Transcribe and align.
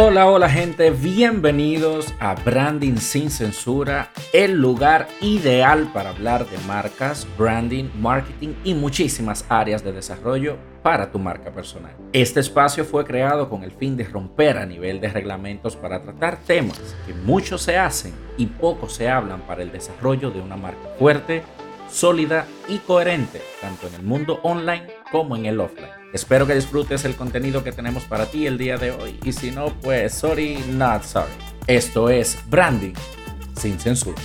Hola, 0.00 0.30
hola 0.30 0.48
gente, 0.48 0.92
bienvenidos 0.92 2.14
a 2.20 2.36
Branding 2.36 2.98
sin 2.98 3.32
Censura, 3.32 4.12
el 4.32 4.52
lugar 4.52 5.08
ideal 5.20 5.90
para 5.92 6.10
hablar 6.10 6.48
de 6.48 6.56
marcas, 6.68 7.26
branding, 7.36 7.86
marketing 7.98 8.54
y 8.62 8.74
muchísimas 8.74 9.44
áreas 9.48 9.82
de 9.82 9.90
desarrollo 9.90 10.56
para 10.84 11.10
tu 11.10 11.18
marca 11.18 11.50
personal. 11.50 11.96
Este 12.12 12.38
espacio 12.38 12.84
fue 12.84 13.04
creado 13.04 13.50
con 13.50 13.64
el 13.64 13.72
fin 13.72 13.96
de 13.96 14.04
romper 14.04 14.58
a 14.58 14.66
nivel 14.66 15.00
de 15.00 15.08
reglamentos 15.08 15.74
para 15.74 16.00
tratar 16.00 16.36
temas 16.36 16.94
que 17.04 17.12
muchos 17.12 17.62
se 17.62 17.76
hacen 17.76 18.14
y 18.36 18.46
pocos 18.46 18.92
se 18.92 19.08
hablan 19.08 19.40
para 19.48 19.64
el 19.64 19.72
desarrollo 19.72 20.30
de 20.30 20.40
una 20.40 20.56
marca 20.56 20.90
fuerte, 20.96 21.42
sólida 21.90 22.46
y 22.68 22.78
coherente, 22.78 23.42
tanto 23.60 23.88
en 23.88 23.94
el 23.96 24.02
mundo 24.04 24.38
online 24.44 24.97
como 25.10 25.36
en 25.36 25.46
el 25.46 25.60
offline. 25.60 25.90
Espero 26.12 26.46
que 26.46 26.54
disfrutes 26.54 27.04
el 27.04 27.16
contenido 27.16 27.62
que 27.62 27.72
tenemos 27.72 28.04
para 28.04 28.26
ti 28.26 28.46
el 28.46 28.58
día 28.58 28.78
de 28.78 28.92
hoy 28.92 29.18
y 29.24 29.32
si 29.32 29.50
no, 29.50 29.72
pues 29.80 30.14
sorry, 30.14 30.58
not 30.70 31.02
sorry. 31.02 31.32
Esto 31.66 32.08
es 32.08 32.38
Branding 32.48 32.94
sin 33.54 33.78
censura. 33.78 34.20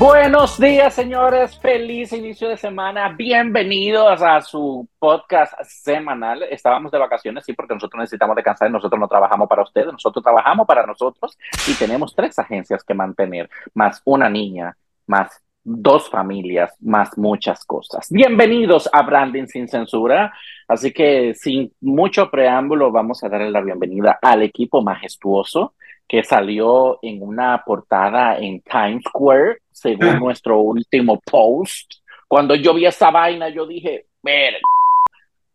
Buenos 0.00 0.58
días, 0.58 0.94
señores. 0.94 1.58
Feliz 1.58 2.14
inicio 2.14 2.48
de 2.48 2.56
semana. 2.56 3.10
Bienvenidos 3.10 4.22
a 4.22 4.40
su 4.40 4.88
podcast 4.98 5.52
semanal. 5.64 6.42
Estábamos 6.44 6.90
de 6.90 6.96
vacaciones, 6.96 7.44
sí, 7.44 7.52
porque 7.52 7.74
nosotros 7.74 8.00
necesitamos 8.00 8.34
descansar. 8.34 8.70
Nosotros 8.70 8.98
no 8.98 9.06
trabajamos 9.06 9.46
para 9.46 9.62
ustedes, 9.62 9.92
nosotros 9.92 10.24
trabajamos 10.24 10.66
para 10.66 10.86
nosotros 10.86 11.36
y 11.68 11.74
tenemos 11.74 12.14
tres 12.16 12.38
agencias 12.38 12.82
que 12.82 12.94
mantener, 12.94 13.50
más 13.74 14.00
una 14.06 14.30
niña, 14.30 14.74
más 15.06 15.38
dos 15.62 16.08
familias, 16.08 16.74
más 16.80 17.18
muchas 17.18 17.62
cosas. 17.66 18.06
Bienvenidos 18.08 18.88
a 18.94 19.02
Branding 19.02 19.48
sin 19.48 19.68
censura. 19.68 20.32
Así 20.66 20.94
que 20.94 21.34
sin 21.34 21.74
mucho 21.82 22.30
preámbulo, 22.30 22.90
vamos 22.90 23.22
a 23.22 23.28
darle 23.28 23.50
la 23.50 23.60
bienvenida 23.60 24.18
al 24.22 24.40
equipo 24.44 24.80
majestuoso 24.80 25.74
que 26.10 26.24
salió 26.24 26.98
en 27.02 27.22
una 27.22 27.62
portada 27.64 28.36
en 28.36 28.60
Times 28.62 29.04
Square, 29.08 29.58
según 29.80 30.18
nuestro 30.18 30.58
último 30.60 31.18
post. 31.20 31.94
Cuando 32.28 32.54
yo 32.54 32.74
vi 32.74 32.86
esa 32.86 33.10
vaina, 33.10 33.48
yo 33.48 33.66
dije, 33.66 34.06
ver, 34.22 34.60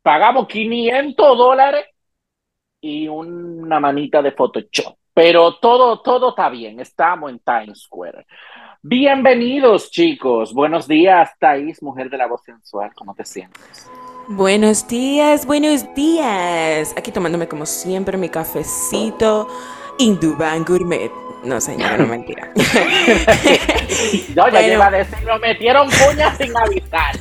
pagamos 0.02 0.48
500 0.48 1.38
dólares 1.38 1.86
y 2.82 3.08
una 3.08 3.80
manita 3.80 4.22
de 4.22 4.32
Photoshop. 4.32 4.98
Pero 5.14 5.56
todo, 5.56 6.02
todo 6.02 6.30
está 6.30 6.50
bien, 6.50 6.80
estamos 6.80 7.32
en 7.32 7.40
Times 7.40 7.84
Square. 7.84 8.26
Bienvenidos, 8.82 9.90
chicos. 9.90 10.54
Buenos 10.54 10.88
días, 10.88 11.32
Thais, 11.40 11.82
mujer 11.82 12.10
de 12.10 12.18
la 12.18 12.28
voz 12.28 12.44
sensual. 12.44 12.92
¿Cómo 12.94 13.16
te 13.16 13.24
sientes? 13.26 13.90
Buenos 14.28 14.88
días, 14.88 15.46
buenos 15.46 15.94
días. 15.94 16.94
Aquí 16.98 17.12
tomándome 17.12 17.48
como 17.48 17.66
siempre 17.66 18.18
mi 18.18 18.28
cafecito 18.30 19.48
Induban 19.98 20.64
Gourmet. 20.64 21.12
No, 21.44 21.62
señora, 21.62 21.98
no 21.98 22.08
mentira. 22.08 22.52
no, 24.36 24.50
ya 24.50 24.62
lleva 24.62 24.90
de 24.90 25.06
lo 25.26 25.40
metieron 25.40 25.88
puñas 25.90 26.38
sin 26.38 26.58
avisar. 26.58 27.16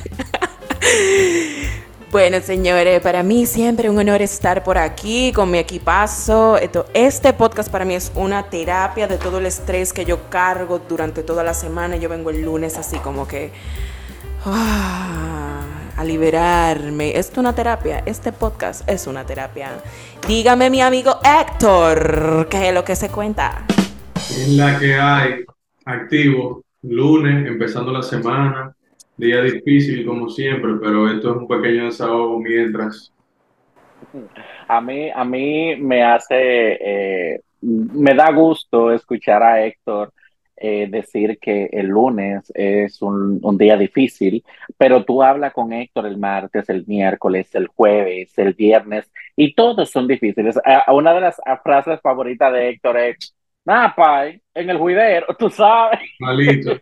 Bueno, 2.11 2.39
señores, 2.39 3.01
para 3.01 3.23
mí 3.23 3.45
siempre 3.45 3.89
un 3.89 3.97
honor 3.99 4.21
estar 4.21 4.63
por 4.63 4.77
aquí 4.77 5.33
con 5.33 5.51
mi 5.51 5.57
equipazo. 5.57 6.57
Este 6.93 7.33
podcast 7.33 7.69
para 7.69 7.83
mí 7.83 7.93
es 7.93 8.11
una 8.15 8.49
terapia 8.49 9.05
de 9.05 9.17
todo 9.17 9.39
el 9.39 9.45
estrés 9.45 9.91
que 9.91 10.05
yo 10.05 10.29
cargo 10.29 10.79
durante 10.79 11.23
toda 11.23 11.43
la 11.43 11.53
semana. 11.53 11.97
Yo 11.97 12.07
vengo 12.07 12.29
el 12.29 12.41
lunes 12.41 12.77
así 12.77 12.97
como 12.99 13.27
que... 13.27 13.51
Ah, 14.45 15.44
a 15.97 16.03
liberarme. 16.03 17.17
Esto 17.17 17.33
es 17.33 17.37
una 17.37 17.55
terapia. 17.55 18.03
Este 18.05 18.31
podcast 18.31 18.87
es 18.89 19.07
una 19.07 19.25
terapia. 19.25 19.69
Dígame, 20.27 20.69
mi 20.69 20.81
amigo 20.81 21.19
Héctor, 21.23 22.47
¿qué 22.49 22.69
es 22.69 22.73
lo 22.73 22.83
que 22.83 22.95
se 22.95 23.09
cuenta? 23.09 23.65
Es 24.15 24.49
la 24.49 24.79
que 24.79 24.95
hay 24.95 25.45
activo, 25.85 26.63
lunes, 26.81 27.47
empezando 27.47 27.91
la 27.91 28.01
semana. 28.01 28.75
Día 29.17 29.41
difícil, 29.41 30.05
como 30.05 30.29
siempre, 30.29 30.73
pero 30.81 31.09
esto 31.09 31.31
es 31.31 31.37
un 31.37 31.47
pequeño 31.47 31.85
desahogo 31.85 32.39
mientras. 32.39 33.13
A 34.67 34.81
mí, 34.81 35.09
a 35.09 35.23
mí 35.23 35.77
me 35.77 36.03
hace, 36.03 36.35
eh, 36.35 37.41
me 37.61 38.13
da 38.13 38.31
gusto 38.31 38.91
escuchar 38.91 39.41
a 39.41 39.65
Héctor 39.65 40.11
eh, 40.65 40.87
decir 40.89 41.37
que 41.39 41.69
el 41.71 41.87
lunes 41.87 42.51
es 42.55 42.99
un, 43.03 43.39
día 43.55 43.77
difícil, 43.77 44.43
pero 44.77 45.05
tú 45.05 45.21
hablas 45.21 45.53
con 45.53 45.71
Héctor 45.71 46.07
el 46.07 46.17
martes, 46.17 46.67
el 46.69 46.87
miércoles, 46.87 47.53
el 47.53 47.67
jueves, 47.67 48.35
el 48.37 48.53
viernes, 48.53 49.11
y 49.35 49.53
todos 49.53 49.91
son 49.91 50.07
difíciles. 50.07 50.59
una 50.87 51.13
de 51.13 51.21
las 51.21 51.39
frases 51.63 52.01
favoritas 52.01 52.51
de 52.51 52.69
Héctor 52.69 52.97
es, 52.97 53.35
nada, 53.63 53.93
pay, 53.95 54.41
en 54.55 54.69
el 54.71 54.79
juidero, 54.79 55.27
tú 55.37 55.51
sabes. 55.51 55.99
Malito. 56.19 56.79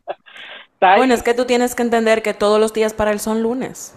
bueno, 0.80 1.12
es 1.12 1.22
que 1.22 1.34
tú 1.34 1.44
tienes 1.44 1.74
que 1.74 1.82
entender 1.82 2.22
que 2.22 2.32
todos 2.32 2.58
los 2.58 2.72
días 2.72 2.94
para 2.94 3.10
él 3.10 3.20
son 3.20 3.42
lunes. 3.42 3.94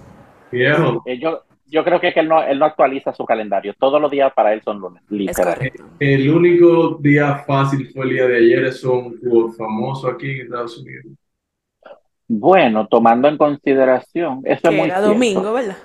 Viejo. 0.51 1.03
Eh, 1.05 1.19
yo 1.19 1.43
creo 1.83 1.99
que, 1.99 2.09
él, 2.15 2.27
no, 2.27 2.43
él 2.43 2.57
no 2.57 2.65
actualiza 2.65 3.13
su 3.13 3.25
calendario. 3.25 3.73
Todos 3.77 4.01
los 4.01 4.09
días 4.09 4.31
para 4.33 4.53
él 4.53 4.61
son 4.63 4.79
lunes. 4.79 5.03
El 5.99 6.29
único 6.29 6.97
día 6.99 7.43
fácil 7.47 7.89
fue 7.93 8.05
el 8.05 8.11
día 8.11 8.27
de 8.27 8.37
ayer. 8.37 8.65
Es 8.65 8.83
un 8.83 9.19
famoso 9.57 10.09
aquí 10.09 10.31
en 10.31 10.41
Estados 10.41 10.77
Unidos. 10.79 11.05
Bueno, 12.27 12.87
tomando 12.87 13.27
en 13.27 13.37
consideración, 13.37 14.41
eso 14.45 14.69
es 14.69 14.75
muy 14.75 14.87
era 14.87 15.01
domingo, 15.01 15.51
¿verdad? 15.51 15.77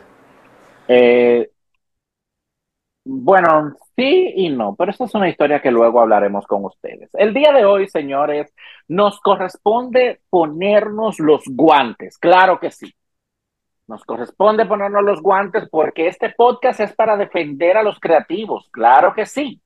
Eh, 0.89 1.49
bueno, 3.03 3.75
sí 3.97 4.33
y 4.37 4.51
no, 4.51 4.75
pero 4.77 4.91
esa 4.91 5.05
es 5.05 5.15
una 5.15 5.29
historia 5.29 5.61
que 5.61 5.71
luego 5.71 6.01
hablaremos 6.01 6.47
con 6.47 6.65
ustedes. 6.65 7.11
El 7.15 7.33
día 7.33 7.53
de 7.53 7.65
hoy, 7.65 7.89
señores, 7.89 8.55
nos 8.89 9.21
corresponde 9.21 10.21
ponernos 10.29 11.19
los 11.19 11.45
guantes, 11.47 12.19
claro 12.19 12.61
que 12.61 12.71
sí. 12.71 12.95
Nos 13.87 14.03
corresponde 14.05 14.65
ponernos 14.65 15.03
los 15.03 15.21
guantes 15.21 15.69
porque 15.71 16.09
este 16.09 16.31
podcast 16.31 16.81
es 16.81 16.95
para 16.95 17.17
defender 17.17 17.77
a 17.77 17.83
los 17.83 18.01
creativos, 18.01 18.69
claro 18.71 19.13
que 19.15 19.27
sí. 19.27 19.61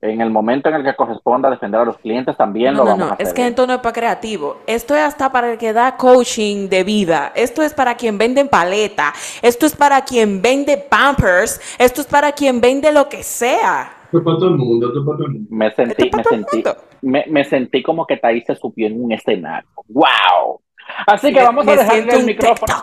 En 0.00 0.20
el 0.20 0.30
momento 0.30 0.68
en 0.68 0.74
el 0.76 0.84
que 0.84 0.94
corresponda 0.94 1.48
defender 1.48 1.80
a 1.80 1.84
los 1.84 1.96
clientes 1.96 2.36
también 2.36 2.74
lo 2.74 2.84
vamos 2.84 2.98
no, 2.98 3.04
a 3.06 3.12
hacer. 3.14 3.26
Es 3.26 3.32
que 3.32 3.46
esto 3.46 3.66
no 3.66 3.74
es 3.74 3.78
para 3.80 3.92
creativo. 3.94 4.58
Esto 4.66 4.94
es 4.94 5.00
hasta 5.00 5.32
para 5.32 5.52
el 5.52 5.58
que 5.58 5.72
da 5.72 5.96
coaching 5.96 6.68
de 6.68 6.84
vida. 6.84 7.32
Esto 7.34 7.62
es 7.62 7.72
para 7.72 7.94
quien 7.94 8.18
vende 8.18 8.44
paleta. 8.44 9.14
Esto 9.40 9.64
es 9.64 9.74
para 9.74 10.02
quien 10.04 10.42
vende 10.42 10.76
pampers. 10.76 11.58
Esto 11.78 12.02
es 12.02 12.06
para 12.06 12.32
quien 12.32 12.60
vende 12.60 12.92
lo 12.92 13.08
que 13.08 13.22
sea. 13.22 13.96
Esto 14.04 14.18
es 14.18 14.24
para 14.24 14.36
todo 14.36 14.48
el 14.48 14.56
mundo. 14.56 14.88
Esto 14.88 15.00
es 15.00 15.06
para 15.06 15.16
todo 15.16 15.26
el 15.26 15.32
mundo. 15.32 15.48
Me 15.50 15.70
sentí, 15.74 16.10
me 16.14 16.24
sentí, 16.24 16.62
me, 17.00 17.24
me, 17.28 17.44
sentí 17.44 17.82
como 17.82 18.06
que 18.06 18.18
Thais 18.18 18.44
se 18.46 18.56
subió 18.56 18.86
en 18.88 19.02
un 19.02 19.12
escenario. 19.12 19.70
¡Wow! 19.88 20.60
Así 21.06 21.32
que 21.32 21.42
vamos 21.42 21.66
a 21.68 21.76
dejarle 21.76 22.14
el 22.14 22.26
micrófono. 22.26 22.74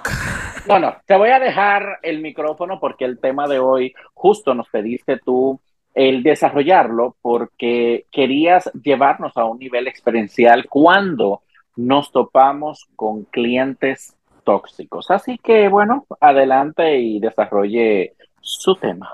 No, 0.68 0.80
no, 0.80 0.96
te 1.06 1.16
voy 1.18 1.30
a 1.30 1.40
dejar 1.40 2.00
el 2.04 2.22
micrófono 2.22 2.80
porque 2.80 3.06
el 3.06 3.20
tema 3.20 3.48
de 3.48 3.60
hoy 3.60 3.94
justo 4.14 4.54
nos 4.54 4.70
pediste 4.70 5.18
tú 5.18 5.60
el 5.94 6.24
desarrollarlo 6.24 7.16
porque 7.22 8.06
querías 8.12 8.70
llevarnos 8.82 9.36
a 9.36 9.46
un 9.46 9.60
nivel 9.60 9.88
experiencial 9.88 10.68
cuando 10.70 11.42
nos 11.76 12.12
topamos 12.12 12.88
con 12.96 13.24
clientes 13.26 14.16
tóxicos. 14.44 15.10
Así 15.10 15.38
que 15.38 15.68
bueno, 15.68 16.06
adelante 16.20 17.00
y 17.00 17.20
desarrolle 17.20 18.14
su 18.40 18.76
tema. 18.76 19.10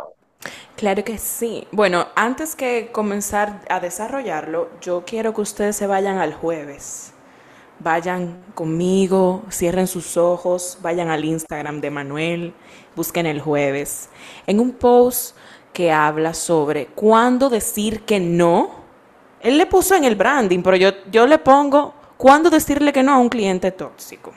Claro 0.76 1.03
que 1.03 1.18
sí. 1.18 1.68
Bueno, 1.72 2.08
antes 2.16 2.56
que 2.56 2.90
comenzar 2.92 3.62
a 3.70 3.80
desarrollarlo, 3.80 4.70
yo 4.81 5.03
quiero 5.06 5.34
que 5.34 5.42
ustedes 5.42 5.76
se 5.76 5.88
vayan 5.88 6.18
al 6.18 6.34
jueves 6.34 7.16
vayan 7.80 8.44
conmigo, 8.56 9.44
cierren 9.52 9.88
sus 9.88 10.18
ojos, 10.18 10.78
vayan 10.82 11.09
al 11.09 11.24
Instagram 11.26 11.82
de 11.82 11.91
Manuel, 11.91 12.53
busquen 12.96 13.26
el 13.26 13.41
jueves, 13.41 14.09
en 14.46 14.59
un 14.59 14.72
post 14.72 15.35
que 15.74 15.91
habla 15.91 16.34
sobre 16.34 16.88
cuándo 16.88 17.50
decir 17.50 18.02
que 18.02 18.20
no. 18.20 18.72
Él 19.41 19.58
le 19.58 19.68
puso 19.68 19.96
en 19.96 20.03
el 20.03 20.16
branding, 20.16 20.62
pero 20.64 20.76
yo, 20.76 20.90
yo 21.12 21.28
le 21.28 21.38
pongo 21.38 21.94
cuándo 22.18 22.50
decirle 22.50 22.91
que 22.91 23.03
no 23.03 23.14
a 23.14 23.20
un 23.20 23.29
cliente 23.29 23.72
tóxico. 23.72 24.32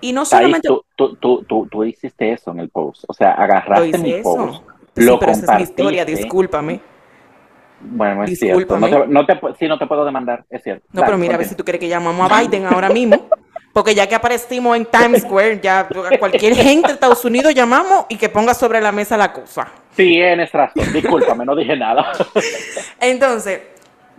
Y 0.00 0.12
no 0.12 0.24
solamente... 0.24 0.68
Tú, 0.68 0.84
tú, 0.94 1.42
tú, 1.44 1.66
tú, 1.70 1.84
hiciste 1.84 2.32
eso 2.32 2.50
en 2.50 2.60
el 2.60 2.68
post, 2.68 3.04
o 3.08 3.14
sea, 3.14 3.32
agarraste 3.32 3.98
mi 3.98 4.20
post. 4.22 4.62
Sí, 4.94 5.10
pero 5.18 5.32
esa 5.32 5.52
es 5.52 5.58
mi 5.58 5.62
historia, 5.62 6.04
discúlpame. 6.04 6.80
Bueno, 7.90 8.24
es 8.24 8.38
cierto. 8.38 8.78
No 8.78 8.88
te, 8.88 9.06
no 9.06 9.26
te, 9.26 9.40
sí, 9.58 9.68
no 9.68 9.78
te 9.78 9.86
puedo 9.86 10.04
demandar, 10.04 10.44
es 10.50 10.62
cierto. 10.62 10.86
No, 10.92 11.02
pero 11.04 11.16
mira, 11.18 11.34
a 11.34 11.38
ver 11.38 11.46
si 11.46 11.54
tú 11.54 11.64
crees 11.64 11.80
que 11.80 11.88
llamamos 11.88 12.30
a 12.30 12.40
Biden 12.40 12.66
ahora 12.66 12.88
mismo. 12.88 13.28
Porque 13.72 13.94
ya 13.94 14.06
que 14.06 14.14
aparecimos 14.14 14.74
en 14.74 14.86
Times 14.86 15.20
Square, 15.20 15.60
ya 15.62 15.86
cualquier 16.18 16.56
gente 16.56 16.88
de 16.88 16.94
Estados 16.94 17.22
Unidos 17.26 17.54
llamamos 17.54 18.06
y 18.08 18.16
que 18.16 18.30
ponga 18.30 18.54
sobre 18.54 18.80
la 18.80 18.90
mesa 18.90 19.18
la 19.18 19.34
cosa. 19.34 19.68
Sí, 19.94 20.16
en 20.18 20.38
razón. 20.50 20.92
Discúlpame, 20.94 21.44
no 21.44 21.54
dije 21.54 21.76
nada. 21.76 22.10
Entonces, 23.00 23.60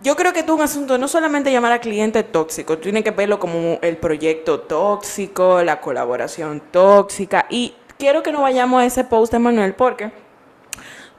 yo 0.00 0.14
creo 0.14 0.32
que 0.32 0.40
es 0.40 0.48
un 0.48 0.60
asunto 0.60 0.96
no 0.96 1.08
solamente 1.08 1.50
llamar 1.50 1.72
a 1.72 1.80
cliente 1.80 2.22
tóxico, 2.22 2.78
tiene 2.78 3.02
que 3.02 3.10
verlo 3.10 3.40
como 3.40 3.80
el 3.82 3.96
proyecto 3.96 4.60
tóxico, 4.60 5.60
la 5.64 5.80
colaboración 5.80 6.62
tóxica. 6.70 7.46
Y 7.50 7.74
quiero 7.98 8.22
que 8.22 8.30
no 8.30 8.42
vayamos 8.42 8.80
a 8.80 8.86
ese 8.86 9.02
post 9.02 9.32
de 9.32 9.40
Manuel 9.40 9.74
porque 9.74 10.12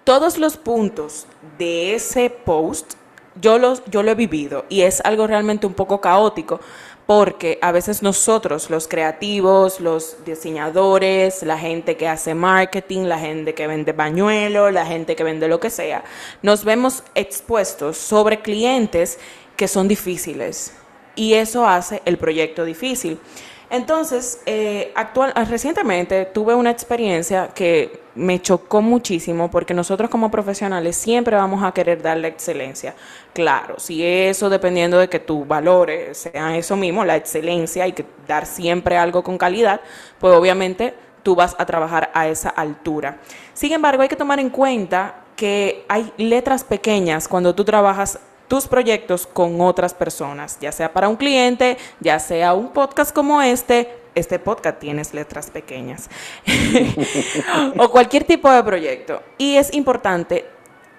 todos 0.10 0.40
los 0.40 0.58
puntos 0.58 1.28
de 1.60 1.94
ese 1.94 2.32
post 2.32 2.96
yo, 3.40 3.60
yo 3.92 4.02
lo 4.02 4.10
he 4.10 4.16
vivido 4.16 4.66
y 4.68 4.82
es 4.82 5.02
algo 5.02 5.28
realmente 5.28 5.68
un 5.68 5.76
poco 5.76 6.02
caótico 6.02 6.60
porque 7.06 7.60
a 7.62 7.72
veces 7.72 8.02
nosotros, 8.02 8.72
los 8.72 8.88
creativos, 8.88 9.80
los 9.80 10.18
diseñadores, 10.26 11.44
la 11.44 11.60
gente 11.60 11.96
que 11.96 12.08
hace 12.08 12.34
marketing, 12.34 13.02
la 13.02 13.20
gente 13.20 13.54
que 13.54 13.68
vende 13.68 13.92
bañuelos, 13.92 14.74
la 14.74 14.88
gente 14.88 15.16
que 15.16 15.24
vende 15.24 15.48
lo 15.48 15.60
que 15.60 15.70
sea, 15.70 16.04
nos 16.42 16.66
vemos 16.66 17.04
expuestos 17.14 17.96
sobre 17.96 18.42
clientes 18.42 19.20
que 19.56 19.68
son 19.68 19.88
difíciles 19.88 20.74
y 21.16 21.36
eso 21.36 21.68
hace 21.68 22.02
el 22.06 22.18
proyecto 22.18 22.66
difícil. 22.66 23.20
Entonces, 23.70 24.42
eh, 24.48 24.92
actual, 24.96 25.32
recientemente 25.48 26.26
tuve 26.26 26.56
una 26.56 26.72
experiencia 26.72 27.50
que 27.54 28.02
me 28.16 28.42
chocó 28.42 28.82
muchísimo 28.82 29.52
porque 29.52 29.76
nosotros 29.76 30.10
como 30.10 30.32
profesionales 30.32 30.96
siempre 30.96 31.36
vamos 31.36 31.64
a 31.64 31.72
querer 31.72 32.02
dar 32.02 32.18
la 32.18 32.28
excelencia. 32.28 32.96
Claro, 33.32 33.80
si 33.80 34.04
eso 34.04 34.50
dependiendo 34.50 34.98
de 34.98 35.08
que 35.08 35.20
tus 35.20 35.48
valores 35.48 36.18
sean 36.18 36.56
eso 36.56 36.76
mismo, 36.76 37.06
la 37.06 37.16
excelencia 37.16 37.88
y 37.88 37.94
que 37.94 38.06
dar 38.28 38.48
siempre 38.48 38.98
algo 38.98 39.24
con 39.24 39.38
calidad, 39.38 39.82
pues 40.20 40.34
obviamente 40.36 40.96
tú 41.22 41.36
vas 41.36 41.56
a 41.60 41.66
trabajar 41.66 42.10
a 42.16 42.28
esa 42.28 42.50
altura. 42.50 43.20
Sin 43.54 43.72
embargo, 43.72 44.02
hay 44.02 44.10
que 44.10 44.16
tomar 44.16 44.40
en 44.40 44.50
cuenta 44.50 45.26
que 45.36 45.86
hay 45.88 46.12
letras 46.18 46.64
pequeñas 46.64 47.28
cuando 47.28 47.54
tú 47.54 47.64
trabajas 47.64 48.20
tus 48.50 48.68
proyectos 48.68 49.26
con 49.28 49.62
otras 49.62 49.94
personas, 49.94 50.58
ya 50.60 50.74
sea 50.74 50.92
para 50.92 51.08
un 51.08 51.16
cliente, 51.16 51.78
ya 52.02 52.20
sea 52.20 52.54
un 52.54 52.74
podcast 52.74 53.14
como 53.14 53.42
este, 53.42 53.96
este 54.16 54.40
podcast 54.40 54.80
tienes 54.80 55.14
letras 55.14 55.52
pequeñas, 55.52 56.10
o 57.78 57.90
cualquier 57.90 58.24
tipo 58.24 58.52
de 58.52 58.64
proyecto. 58.64 59.22
Y 59.38 59.56
es 59.56 59.74
importante 59.74 60.46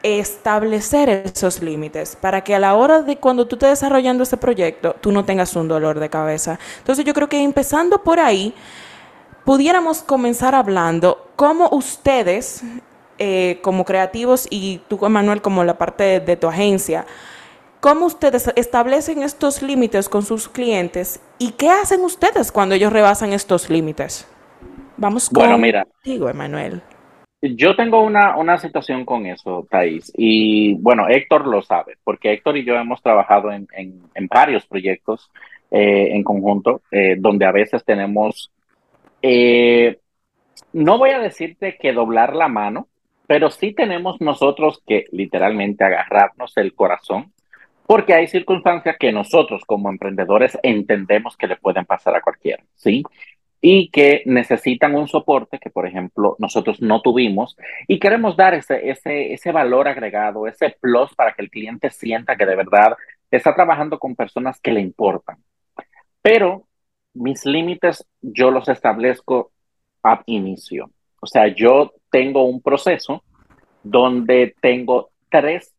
establecer 0.03 1.09
esos 1.11 1.61
límites 1.61 2.17
para 2.17 2.43
que 2.43 2.55
a 2.55 2.61
la 2.61 2.75
hora 2.75 3.03
de 3.03 3.17
cuando 3.17 3.47
tú 3.47 3.57
estés 3.57 3.71
desarrollando 3.71 4.23
ese 4.23 4.37
proyecto, 4.37 4.95
tú 5.01 5.11
no 5.11 5.25
tengas 5.25 5.55
un 5.57 5.67
dolor 5.67 5.99
de 5.99 6.09
cabeza. 6.09 6.59
Entonces 6.79 7.05
yo 7.05 7.13
creo 7.13 7.29
que 7.29 7.43
empezando 7.43 8.03
por 8.03 8.21
ahí, 8.21 8.55
pudiéramos 9.45 10.03
comenzar 10.03 10.55
hablando 10.55 11.31
cómo 11.35 11.69
ustedes, 11.73 12.63
eh, 13.19 13.59
como 13.63 13.85
creativos 13.85 14.47
y 14.49 14.81
tú, 14.87 14.99
Manuel, 15.09 15.43
como 15.43 15.65
la 15.65 15.77
parte 15.77 16.21
de 16.21 16.37
tu 16.37 16.47
agencia, 16.47 17.07
¿Cómo 17.81 18.05
ustedes 18.05 18.53
establecen 18.57 19.23
estos 19.23 19.63
límites 19.63 20.11
con 20.11 20.21
sus 20.21 20.51
clientes 20.51 21.19
y 21.39 21.53
qué 21.53 21.71
hacen 21.71 22.03
ustedes 22.03 22.53
cuando 22.53 22.75
ellos 22.75 22.93
rebasan 22.93 23.33
estos 23.33 23.71
límites? 23.71 24.29
Vamos 24.99 25.31
bueno, 25.31 25.57
mira, 25.57 25.87
contigo, 25.87 26.29
Emanuel. 26.29 26.83
Yo 27.41 27.75
tengo 27.77 28.03
una, 28.03 28.37
una 28.37 28.59
situación 28.59 29.07
con 29.07 29.25
eso, 29.25 29.67
Thais, 29.71 30.13
y 30.15 30.75
bueno, 30.75 31.09
Héctor 31.09 31.47
lo 31.47 31.63
sabe, 31.63 31.97
porque 32.05 32.35
Héctor 32.35 32.59
y 32.59 32.67
yo 32.67 32.75
hemos 32.75 33.03
trabajado 33.03 33.51
en, 33.51 33.67
en, 33.73 34.27
varios 34.29 34.67
proyectos 34.67 35.31
eh, 35.71 36.09
en 36.13 36.23
conjunto, 36.23 36.83
eh, 36.91 37.17
donde 37.19 37.47
a 37.47 37.53
veces 37.53 37.83
tenemos, 37.83 38.53
eh, 39.23 40.01
no 40.75 40.99
voy 40.99 41.11
a 41.11 41.19
decirte 41.19 41.79
que 41.81 41.95
doblar 41.95 42.37
la 42.37 42.49
mano, 42.49 42.89
pero 43.27 43.51
sí 43.51 43.73
tenemos 43.73 44.21
nosotros 44.21 44.83
que 44.87 45.07
literalmente 45.13 45.83
agarrarnos 45.83 46.55
el 46.59 46.75
corazón 46.75 47.33
porque 47.91 48.15
hay 48.15 48.29
circunstancias 48.29 48.95
que 49.01 49.11
nosotros 49.11 49.65
como 49.67 49.91
emprendedores 49.91 50.57
entendemos 50.63 51.37
que 51.37 51.49
le 51.49 51.57
pueden 51.57 51.85
pasar 51.87 52.15
a 52.15 52.21
cualquiera, 52.23 52.63
¿sí? 52.77 53.03
Y 53.61 53.91
que 53.91 54.23
necesitan 54.27 54.95
un 54.95 55.09
soporte 55.09 55.59
que, 55.59 55.71
por 55.71 55.89
ejemplo, 55.89 56.37
nosotros 56.39 56.81
no 56.81 57.03
tuvimos 57.03 57.57
y 57.89 57.99
queremos 57.99 58.37
dar 58.37 58.55
ese, 58.55 58.89
ese, 58.91 59.33
ese 59.33 59.51
valor 59.51 59.89
agregado, 59.89 60.47
ese 60.47 60.77
plus 60.81 61.13
para 61.17 61.33
que 61.33 61.43
el 61.43 61.51
cliente 61.51 61.91
sienta 61.91 62.37
que 62.37 62.47
de 62.47 62.55
verdad 62.55 62.97
está 63.29 63.57
trabajando 63.57 63.99
con 63.99 64.15
personas 64.15 64.61
que 64.61 64.71
le 64.71 64.81
importan. 64.81 65.39
Pero 66.23 66.69
mis 67.13 67.45
límites 67.45 68.07
yo 68.23 68.53
los 68.53 68.69
establezco 68.69 69.51
a 70.05 70.23
inicio. 70.27 70.93
O 71.21 71.27
sea, 71.27 71.49
yo 71.49 71.95
tengo 72.09 72.45
un 72.45 72.63
proceso 72.63 73.25
donde 73.83 74.55
tengo 74.61 75.11
tres 75.29 75.75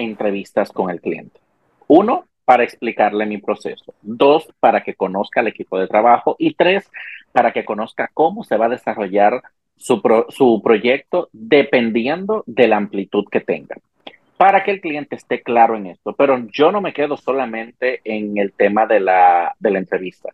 entrevistas 0.00 0.70
con 0.72 0.90
el 0.90 1.00
cliente. 1.00 1.38
Uno, 1.86 2.24
para 2.44 2.64
explicarle 2.64 3.26
mi 3.26 3.38
proceso. 3.38 3.94
Dos, 4.02 4.52
para 4.58 4.82
que 4.82 4.94
conozca 4.94 5.40
el 5.40 5.46
equipo 5.46 5.78
de 5.78 5.86
trabajo. 5.86 6.34
Y 6.38 6.54
tres, 6.54 6.90
para 7.32 7.52
que 7.52 7.64
conozca 7.64 8.10
cómo 8.12 8.42
se 8.42 8.56
va 8.56 8.66
a 8.66 8.70
desarrollar 8.70 9.42
su, 9.76 10.02
su 10.30 10.60
proyecto 10.62 11.28
dependiendo 11.32 12.42
de 12.46 12.68
la 12.68 12.76
amplitud 12.76 13.24
que 13.30 13.40
tenga. 13.40 13.76
Para 14.36 14.64
que 14.64 14.72
el 14.72 14.80
cliente 14.80 15.16
esté 15.16 15.42
claro 15.42 15.76
en 15.76 15.86
esto. 15.86 16.12
Pero 16.14 16.44
yo 16.52 16.72
no 16.72 16.80
me 16.80 16.92
quedo 16.92 17.16
solamente 17.16 18.00
en 18.04 18.36
el 18.38 18.52
tema 18.52 18.86
de 18.86 19.00
la, 19.00 19.54
de 19.60 19.70
la 19.70 19.78
entrevista. 19.78 20.30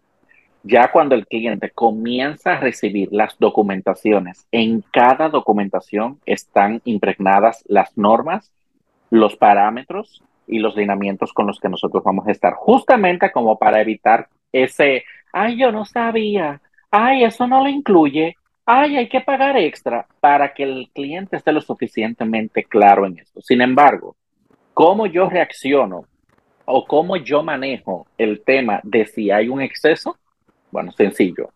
Ya 0.62 0.90
cuando 0.90 1.14
el 1.14 1.26
cliente 1.26 1.70
comienza 1.70 2.54
a 2.54 2.60
recibir 2.60 3.08
las 3.12 3.38
documentaciones, 3.38 4.46
en 4.50 4.82
cada 4.92 5.28
documentación 5.28 6.18
están 6.26 6.80
impregnadas 6.84 7.62
las 7.68 7.96
normas, 7.96 8.52
los 9.10 9.36
parámetros 9.36 10.22
y 10.46 10.58
los 10.58 10.76
lineamientos 10.76 11.32
con 11.32 11.46
los 11.46 11.58
que 11.58 11.68
nosotros 11.68 12.02
vamos 12.04 12.26
a 12.26 12.32
estar, 12.32 12.54
justamente 12.54 13.30
como 13.32 13.58
para 13.58 13.80
evitar 13.80 14.28
ese, 14.52 15.04
ay, 15.32 15.58
yo 15.58 15.72
no 15.72 15.84
sabía, 15.84 16.60
ay, 16.90 17.24
eso 17.24 17.46
no 17.46 17.62
lo 17.62 17.68
incluye, 17.68 18.36
ay, 18.64 18.96
hay 18.96 19.08
que 19.08 19.20
pagar 19.20 19.56
extra 19.56 20.06
para 20.20 20.54
que 20.54 20.62
el 20.62 20.90
cliente 20.94 21.36
esté 21.36 21.52
lo 21.52 21.60
suficientemente 21.60 22.64
claro 22.64 23.06
en 23.06 23.18
esto. 23.18 23.40
Sin 23.40 23.60
embargo, 23.60 24.16
cómo 24.74 25.06
yo 25.06 25.28
reacciono 25.28 26.04
o 26.64 26.84
cómo 26.84 27.16
yo 27.16 27.42
manejo 27.42 28.06
el 28.18 28.42
tema 28.42 28.80
de 28.82 29.06
si 29.06 29.30
hay 29.30 29.48
un 29.48 29.62
exceso, 29.62 30.16
bueno, 30.70 30.92
sencillo. 30.92 31.50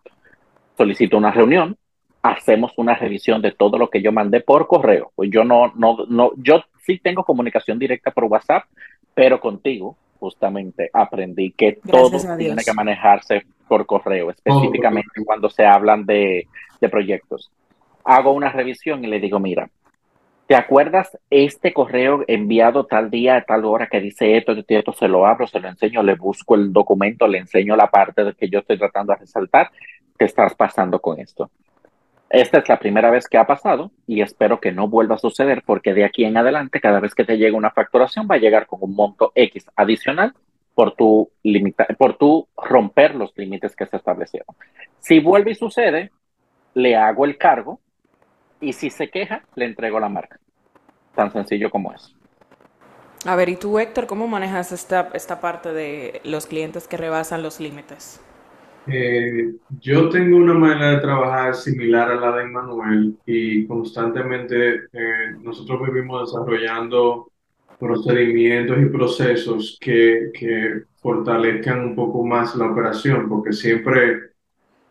Solicito 0.77 1.17
una 1.17 1.31
reunión, 1.31 1.77
hacemos 2.21 2.71
una 2.77 2.95
revisión 2.95 3.41
de 3.41 3.51
todo 3.51 3.77
lo 3.77 3.89
que 3.89 4.01
yo 4.01 4.11
mandé 4.11 4.41
por 4.41 4.67
correo. 4.67 5.11
Pues 5.15 5.29
yo 5.31 5.43
no, 5.43 5.73
no, 5.75 5.97
no, 6.07 6.31
yo 6.37 6.63
sí 6.81 6.99
tengo 6.99 7.23
comunicación 7.23 7.79
directa 7.79 8.11
por 8.11 8.25
WhatsApp, 8.25 8.65
pero 9.13 9.39
contigo 9.39 9.97
justamente 10.19 10.89
aprendí 10.93 11.51
que 11.51 11.73
todo 11.73 12.11
tiene 12.37 12.63
que 12.63 12.73
manejarse 12.73 13.43
por 13.67 13.85
correo, 13.85 14.29
específicamente 14.29 15.23
cuando 15.25 15.49
se 15.49 15.65
hablan 15.65 16.05
de, 16.05 16.47
de 16.79 16.89
proyectos. 16.89 17.51
Hago 18.03 18.31
una 18.31 18.51
revisión 18.51 19.03
y 19.03 19.07
le 19.07 19.19
digo, 19.19 19.39
mira, 19.39 19.69
¿te 20.47 20.55
acuerdas 20.55 21.17
este 21.29 21.73
correo 21.73 22.23
enviado 22.27 22.85
tal 22.85 23.09
día, 23.09 23.37
a 23.37 23.41
tal 23.43 23.65
hora 23.65 23.87
que 23.87 23.99
dice 23.99 24.37
esto, 24.37 24.51
esto, 24.51 24.65
esto? 24.67 24.93
Se 24.93 25.07
lo 25.07 25.25
abro, 25.25 25.47
se 25.47 25.59
lo 25.59 25.69
enseño, 25.69 26.03
le 26.03 26.15
busco 26.15 26.55
el 26.55 26.73
documento, 26.73 27.27
le 27.27 27.37
enseño 27.37 27.75
la 27.75 27.89
parte 27.89 28.23
de 28.23 28.33
que 28.33 28.49
yo 28.49 28.59
estoy 28.59 28.77
tratando 28.77 29.13
de 29.13 29.19
resaltar. 29.19 29.71
¿Qué 30.19 30.25
estás 30.25 30.53
pasando 30.53 30.99
con 30.99 31.19
esto? 31.19 31.49
Esta 32.31 32.59
es 32.59 32.69
la 32.69 32.79
primera 32.79 33.11
vez 33.11 33.27
que 33.27 33.37
ha 33.37 33.45
pasado 33.45 33.91
y 34.07 34.21
espero 34.21 34.61
que 34.61 34.71
no 34.71 34.87
vuelva 34.87 35.15
a 35.15 35.17
suceder 35.17 35.63
porque 35.65 35.93
de 35.93 36.05
aquí 36.05 36.23
en 36.23 36.37
adelante, 36.37 36.79
cada 36.79 37.01
vez 37.01 37.13
que 37.13 37.25
te 37.25 37.37
llegue 37.37 37.51
una 37.51 37.71
facturación, 37.71 38.25
va 38.31 38.35
a 38.35 38.39
llegar 38.39 38.67
con 38.67 38.79
un 38.81 38.95
monto 38.95 39.33
X 39.35 39.65
adicional 39.75 40.33
por 40.73 40.95
tu, 40.95 41.29
limita 41.43 41.85
por 41.97 42.17
tu 42.17 42.47
romper 42.55 43.15
los 43.15 43.33
límites 43.35 43.75
que 43.75 43.85
se 43.85 43.97
establecieron. 43.97 44.55
Si 44.99 45.19
vuelve 45.19 45.51
y 45.51 45.55
sucede, 45.55 46.11
le 46.73 46.95
hago 46.95 47.25
el 47.25 47.37
cargo 47.37 47.81
y 48.61 48.71
si 48.71 48.89
se 48.89 49.09
queja, 49.09 49.43
le 49.55 49.65
entrego 49.65 49.99
la 49.99 50.07
marca. 50.07 50.39
Tan 51.13 51.33
sencillo 51.33 51.69
como 51.69 51.91
es. 51.91 52.15
A 53.25 53.35
ver, 53.35 53.49
¿y 53.49 53.57
tú, 53.57 53.77
Héctor, 53.77 54.07
cómo 54.07 54.27
manejas 54.27 54.71
esta, 54.71 55.09
esta 55.13 55.41
parte 55.41 55.73
de 55.73 56.21
los 56.23 56.47
clientes 56.47 56.87
que 56.87 56.95
rebasan 56.95 57.43
los 57.43 57.59
límites? 57.59 58.21
Eh, 58.87 59.53
yo 59.79 60.09
tengo 60.09 60.37
una 60.37 60.55
manera 60.55 60.91
de 60.91 61.01
trabajar 61.01 61.53
similar 61.53 62.11
a 62.11 62.15
la 62.15 62.37
de 62.37 62.45
Manuel 62.45 63.15
y 63.25 63.65
constantemente 63.67 64.85
eh, 64.91 65.35
nosotros 65.39 65.81
vivimos 65.87 66.31
desarrollando 66.31 67.31
procedimientos 67.79 68.79
y 68.81 68.85
procesos 68.85 69.77
que, 69.79 70.31
que 70.33 70.83
fortalezcan 70.97 71.79
un 71.79 71.95
poco 71.95 72.25
más 72.25 72.55
la 72.55 72.71
operación, 72.71 73.29
porque 73.29 73.53
siempre 73.53 74.31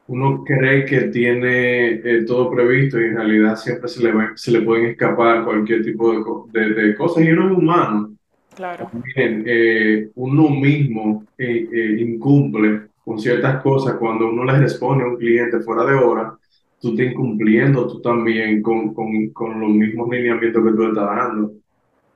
uno 0.06 0.44
cree 0.44 0.84
que 0.84 1.02
tiene 1.02 1.94
eh, 1.94 2.24
todo 2.26 2.50
previsto 2.50 3.00
y 3.00 3.06
en 3.06 3.16
realidad 3.16 3.56
siempre 3.56 3.88
se 3.88 4.02
le, 4.02 4.12
se 4.36 4.52
le 4.52 4.62
pueden 4.62 4.86
escapar 4.86 5.44
cualquier 5.44 5.82
tipo 5.84 6.46
de, 6.52 6.74
de, 6.74 6.94
cosas 6.94 7.24
y 7.24 7.30
uno 7.30 7.50
es 7.50 7.58
humano. 7.58 8.12
Claro. 8.54 8.90
También 8.92 10.10
uno 10.16 10.50
mismo 10.50 11.24
incumple 11.38 12.89
con 13.10 13.18
ciertas 13.20 13.62
cosas, 13.62 13.96
cuando 13.98 14.28
uno 14.28 14.44
le 14.44 14.58
responde 14.60 15.04
a 15.04 15.08
un 15.08 15.16
cliente 15.18 15.60
fuera 15.60 15.84
de 15.84 15.94
hora, 15.94 16.38
tú 16.80 16.90
estás 16.90 17.06
incumpliendo 17.12 17.86
tú 17.88 18.00
también 18.00 18.62
con, 18.62 18.94
con, 18.94 19.30
con 19.32 19.60
los 19.60 19.70
mismos 19.70 20.08
lineamientos 20.10 20.64
que 20.64 20.72
tú 20.72 20.84
estás 20.88 21.06
dando. 21.06 21.52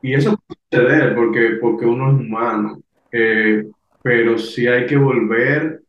y 0.02 0.14
eso 0.14 0.36
puede 0.46 0.60
suceder 0.86 1.14
porque, 1.16 1.58
porque 1.60 1.86
uno 1.86 2.10
es 2.12 2.20
humano, 2.20 2.80
eh, 3.12 3.64
pero 4.02 4.38
sí 4.38 4.66
hay 4.68 4.86
que 4.86 4.96
volver 4.96 5.82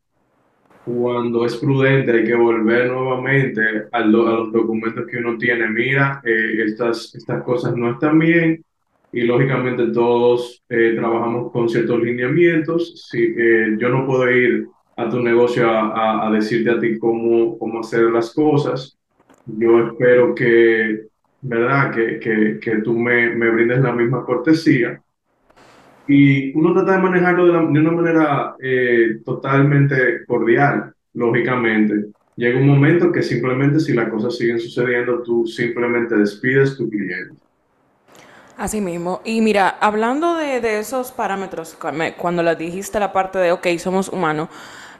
cuando 0.83 1.45
es 1.45 1.55
prudente, 1.57 2.11
hay 2.11 2.23
que 2.25 2.35
volver 2.35 2.91
nuevamente 2.91 3.61
a, 3.91 4.01
lo- 4.01 4.27
a 4.27 4.31
los 4.39 4.51
documentos 4.53 5.05
que 5.07 5.17
uno 5.17 5.37
tiene. 5.37 5.67
Mira, 5.69 6.21
eh, 6.23 6.63
estas, 6.65 7.13
estas 7.15 7.43
cosas 7.43 7.75
no 7.75 7.91
están 7.93 8.19
bien 8.19 8.63
y 9.11 9.21
lógicamente 9.23 9.87
todos 9.91 10.63
eh, 10.69 10.93
trabajamos 10.95 11.51
con 11.51 11.69
ciertos 11.69 11.99
lineamientos. 12.01 13.07
Si, 13.09 13.19
eh, 13.37 13.75
yo 13.79 13.89
no 13.89 14.05
puedo 14.05 14.29
ir 14.29 14.71
a 14.95 15.09
tu 15.09 15.21
negocio 15.21 15.69
a, 15.69 16.27
a- 16.27 16.31
decirte 16.31 16.69
a 16.71 16.79
ti 16.79 16.97
cómo, 16.99 17.57
cómo 17.59 17.79
hacer 17.81 18.03
las 18.11 18.33
cosas. 18.33 18.97
Yo 19.45 19.87
espero 19.87 20.33
que, 20.35 21.07
¿verdad? 21.41 21.93
Que, 21.93 22.19
que, 22.19 22.59
que 22.61 22.77
tú 22.81 22.97
me, 22.97 23.35
me 23.35 23.49
brindes 23.51 23.81
la 23.81 23.93
misma 23.93 24.23
cortesía. 24.25 25.01
Y 26.07 26.55
uno 26.57 26.73
trata 26.73 26.93
de 26.97 27.03
manejarlo 27.03 27.45
de 27.47 27.79
una 27.79 27.91
manera 27.91 28.55
eh, 28.61 29.19
totalmente 29.25 30.25
cordial, 30.27 30.93
lógicamente. 31.13 32.07
Llega 32.35 32.59
un 32.59 32.67
momento 32.67 33.11
que 33.11 33.23
simplemente 33.23 33.79
si 33.79 33.93
las 33.93 34.09
cosas 34.09 34.37
siguen 34.37 34.59
sucediendo, 34.59 35.23
tú 35.23 35.47
simplemente 35.47 36.15
despides 36.15 36.77
tu 36.77 36.89
cliente. 36.89 37.35
Así 38.57 38.79
mismo. 38.79 39.21
Y 39.25 39.41
mira, 39.41 39.77
hablando 39.81 40.35
de, 40.35 40.61
de 40.61 40.79
esos 40.79 41.11
parámetros, 41.11 41.73
cu- 41.75 41.91
me- 41.91 42.13
cuando 42.15 42.41
le 42.41 42.55
dijiste 42.55 42.99
la 43.01 43.11
parte 43.11 43.37
de, 43.37 43.51
ok, 43.51 43.67
somos 43.77 44.07
humanos, 44.07 44.47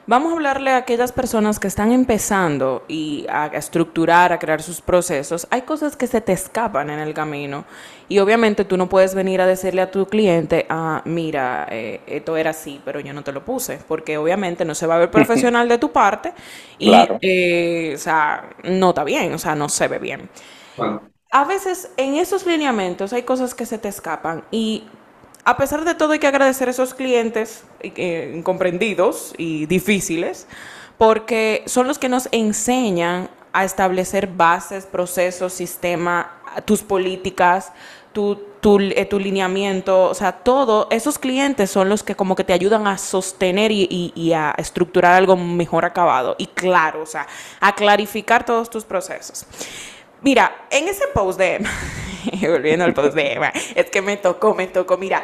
vamos 0.06 0.30
a 0.30 0.34
hablarle 0.36 0.70
a 0.72 0.76
aquellas 0.76 1.10
personas 1.10 1.58
que 1.58 1.66
están 1.66 1.90
empezando 1.90 2.84
y 2.86 3.24
a 3.30 3.46
estructurar, 3.46 4.30
a 4.34 4.38
crear 4.38 4.60
sus 4.62 4.82
procesos. 4.82 5.46
Hay 5.50 5.62
cosas 5.62 5.96
que 5.96 6.06
se 6.06 6.20
te 6.20 6.32
escapan 6.34 6.90
en 6.90 6.98
el 6.98 7.14
camino. 7.14 7.64
Y 8.10 8.18
obviamente 8.18 8.66
tú 8.66 8.76
no 8.76 8.90
puedes 8.90 9.14
venir 9.14 9.40
a 9.40 9.46
decirle 9.46 9.80
a 9.80 9.90
tu 9.90 10.04
cliente, 10.06 10.66
ah, 10.68 11.00
mira, 11.06 11.66
eh, 11.70 12.02
esto 12.06 12.36
era 12.36 12.50
así, 12.50 12.78
pero 12.84 13.00
yo 13.00 13.14
no 13.14 13.24
te 13.24 13.32
lo 13.32 13.42
puse. 13.42 13.78
Porque 13.88 14.18
obviamente 14.18 14.66
no 14.66 14.74
se 14.74 14.86
va 14.86 14.96
a 14.96 14.98
ver 14.98 15.10
profesional 15.10 15.66
de 15.66 15.78
tu 15.78 15.92
parte 15.92 16.34
y, 16.78 17.08
Claro. 17.08 17.20
eh, 17.22 17.92
o 17.94 17.98
sea, 17.98 18.50
no 18.64 18.90
está 18.90 19.02
bien, 19.02 19.32
o 19.32 19.38
sea, 19.38 19.54
no 19.54 19.70
se 19.70 19.88
ve 19.88 19.98
bien. 19.98 20.28
Bueno, 20.76 21.10
A 21.30 21.44
veces 21.44 21.90
en 21.96 22.14
esos 22.14 22.46
lineamientos 22.46 23.12
hay 23.12 23.22
cosas 23.22 23.54
que 23.54 23.66
se 23.66 23.78
te 23.78 23.88
escapan 23.88 24.44
y 24.50 24.84
a 25.44 25.56
pesar 25.56 25.84
de 25.84 25.94
todo 25.94 26.12
hay 26.12 26.18
que 26.18 26.26
agradecer 26.26 26.68
a 26.68 26.70
esos 26.70 26.94
clientes 26.94 27.64
eh, 27.80 28.32
incomprendidos 28.34 29.34
y 29.36 29.66
difíciles 29.66 30.46
porque 30.98 31.62
son 31.66 31.88
los 31.88 31.98
que 31.98 32.08
nos 32.08 32.28
enseñan 32.32 33.28
a 33.52 33.64
establecer 33.64 34.28
bases, 34.28 34.86
procesos, 34.86 35.52
sistema, 35.52 36.30
tus 36.64 36.82
políticas, 36.82 37.72
tu, 38.12 38.36
tu, 38.60 38.78
eh, 38.80 39.04
tu 39.04 39.18
lineamiento, 39.18 40.04
o 40.04 40.14
sea, 40.14 40.32
todo, 40.32 40.88
esos 40.90 41.18
clientes 41.18 41.70
son 41.70 41.88
los 41.88 42.02
que 42.02 42.14
como 42.14 42.34
que 42.34 42.44
te 42.44 42.52
ayudan 42.52 42.86
a 42.86 42.96
sostener 42.98 43.72
y, 43.72 43.86
y- 43.90 44.12
y 44.14 44.32
a 44.32 44.54
estructurar 44.56 45.12
algo 45.14 45.36
mejor 45.36 45.84
acabado 45.84 46.34
y 46.38 46.46
claro, 46.46 47.02
o 47.02 47.06
sea, 47.06 47.26
a 47.60 47.74
clarificar 47.74 48.44
todos 48.44 48.70
tus 48.70 48.84
procesos. 48.84 49.46
Mira, 50.22 50.55
en 50.70 50.88
ese 50.88 51.06
post 51.14 51.38
de 51.38 51.64
volviendo 52.48 52.84
al 52.84 52.94
post 52.94 53.14
de 53.14 53.40
es 53.74 53.86
que 53.90 54.02
me 54.02 54.16
tocó, 54.16 54.54
me 54.54 54.66
tocó, 54.66 54.96
mira, 54.96 55.22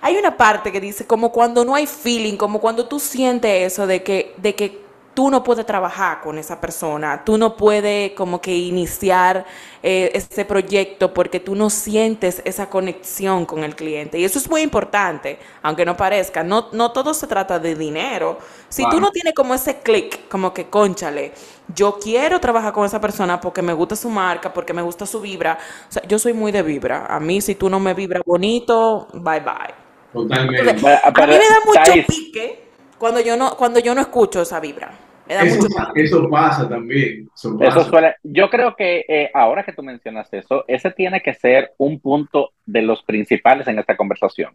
hay 0.00 0.16
una 0.16 0.36
parte 0.36 0.72
que 0.72 0.80
dice 0.80 1.06
como 1.06 1.30
cuando 1.32 1.64
no 1.64 1.74
hay 1.74 1.86
feeling, 1.86 2.36
como 2.36 2.60
cuando 2.60 2.86
tú 2.86 2.98
sientes 2.98 3.72
eso 3.72 3.86
de 3.86 4.02
que, 4.02 4.34
de 4.38 4.54
que 4.54 4.89
tú 5.20 5.28
no 5.30 5.44
puedes 5.44 5.66
trabajar 5.66 6.22
con 6.22 6.38
esa 6.38 6.58
persona, 6.58 7.22
tú 7.26 7.36
no 7.36 7.54
puedes 7.54 8.12
como 8.12 8.40
que 8.40 8.56
iniciar 8.56 9.44
eh, 9.82 10.10
este 10.14 10.46
proyecto 10.46 11.12
porque 11.12 11.40
tú 11.40 11.54
no 11.54 11.68
sientes 11.68 12.40
esa 12.46 12.70
conexión 12.70 13.44
con 13.44 13.62
el 13.62 13.76
cliente. 13.76 14.18
Y 14.18 14.24
eso 14.24 14.38
es 14.38 14.48
muy 14.48 14.62
importante, 14.62 15.38
aunque 15.60 15.84
no 15.84 15.94
parezca, 15.94 16.42
no, 16.42 16.68
no 16.72 16.92
todo 16.92 17.12
se 17.12 17.26
trata 17.26 17.58
de 17.58 17.74
dinero. 17.74 18.38
Si 18.70 18.88
tú 18.88 18.98
Claro. 18.98 18.98
no 18.98 19.10
tienes 19.10 19.34
como 19.34 19.52
ese 19.52 19.80
clic, 19.82 20.26
como 20.30 20.54
que 20.54 20.70
conchale, 20.70 21.32
yo 21.74 21.98
quiero 22.02 22.40
trabajar 22.40 22.72
con 22.72 22.86
esa 22.86 22.98
persona 23.02 23.38
porque 23.42 23.60
me 23.60 23.74
gusta 23.74 23.96
su 23.96 24.08
marca, 24.08 24.54
porque 24.54 24.72
me 24.72 24.80
gusta 24.80 25.04
su 25.04 25.20
vibra. 25.20 25.58
O 25.90 25.92
sea, 25.92 26.02
yo 26.08 26.18
soy 26.18 26.32
muy 26.32 26.50
de 26.50 26.62
vibra. 26.62 27.04
A 27.14 27.20
mí, 27.20 27.42
si 27.42 27.56
tú 27.56 27.68
no 27.68 27.78
me 27.78 27.92
vibra 27.92 28.22
bonito, 28.24 29.06
bye 29.12 29.40
bye. 29.40 29.74
totalmente. 30.12 30.72
Entonces, 30.72 31.00
a 31.14 31.26
mí 31.26 31.36
me 31.36 31.44
da 31.48 31.60
mucho 31.66 32.06
pique 32.06 32.70
cuando 32.98 33.20
yo 33.20 33.36
no, 33.36 33.56
cuando 33.56 33.80
yo 33.80 33.94
no 33.94 34.00
escucho 34.00 34.42
esa 34.42 34.60
vibra. 34.60 35.09
Me 35.30 35.36
da 35.36 35.42
Eso, 35.44 35.62
mucho 35.62 35.92
eso 35.94 36.28
pasa 36.28 36.68
también. 36.68 37.28
Eso 37.36 37.56
Eso 37.60 37.74
pasa. 37.76 37.84
suele, 37.84 38.14
yo 38.24 38.50
creo 38.50 38.74
que 38.74 39.04
eh, 39.08 39.30
ahora 39.32 39.62
que 39.62 39.72
tú 39.72 39.80
mencionas 39.80 40.28
eso, 40.32 40.64
ese 40.66 40.90
tiene 40.90 41.20
que 41.22 41.34
ser 41.34 41.72
un 41.78 42.00
punto 42.00 42.50
de 42.66 42.82
los 42.82 43.04
principales 43.04 43.68
en 43.68 43.78
esta 43.78 43.96
conversación. 43.96 44.52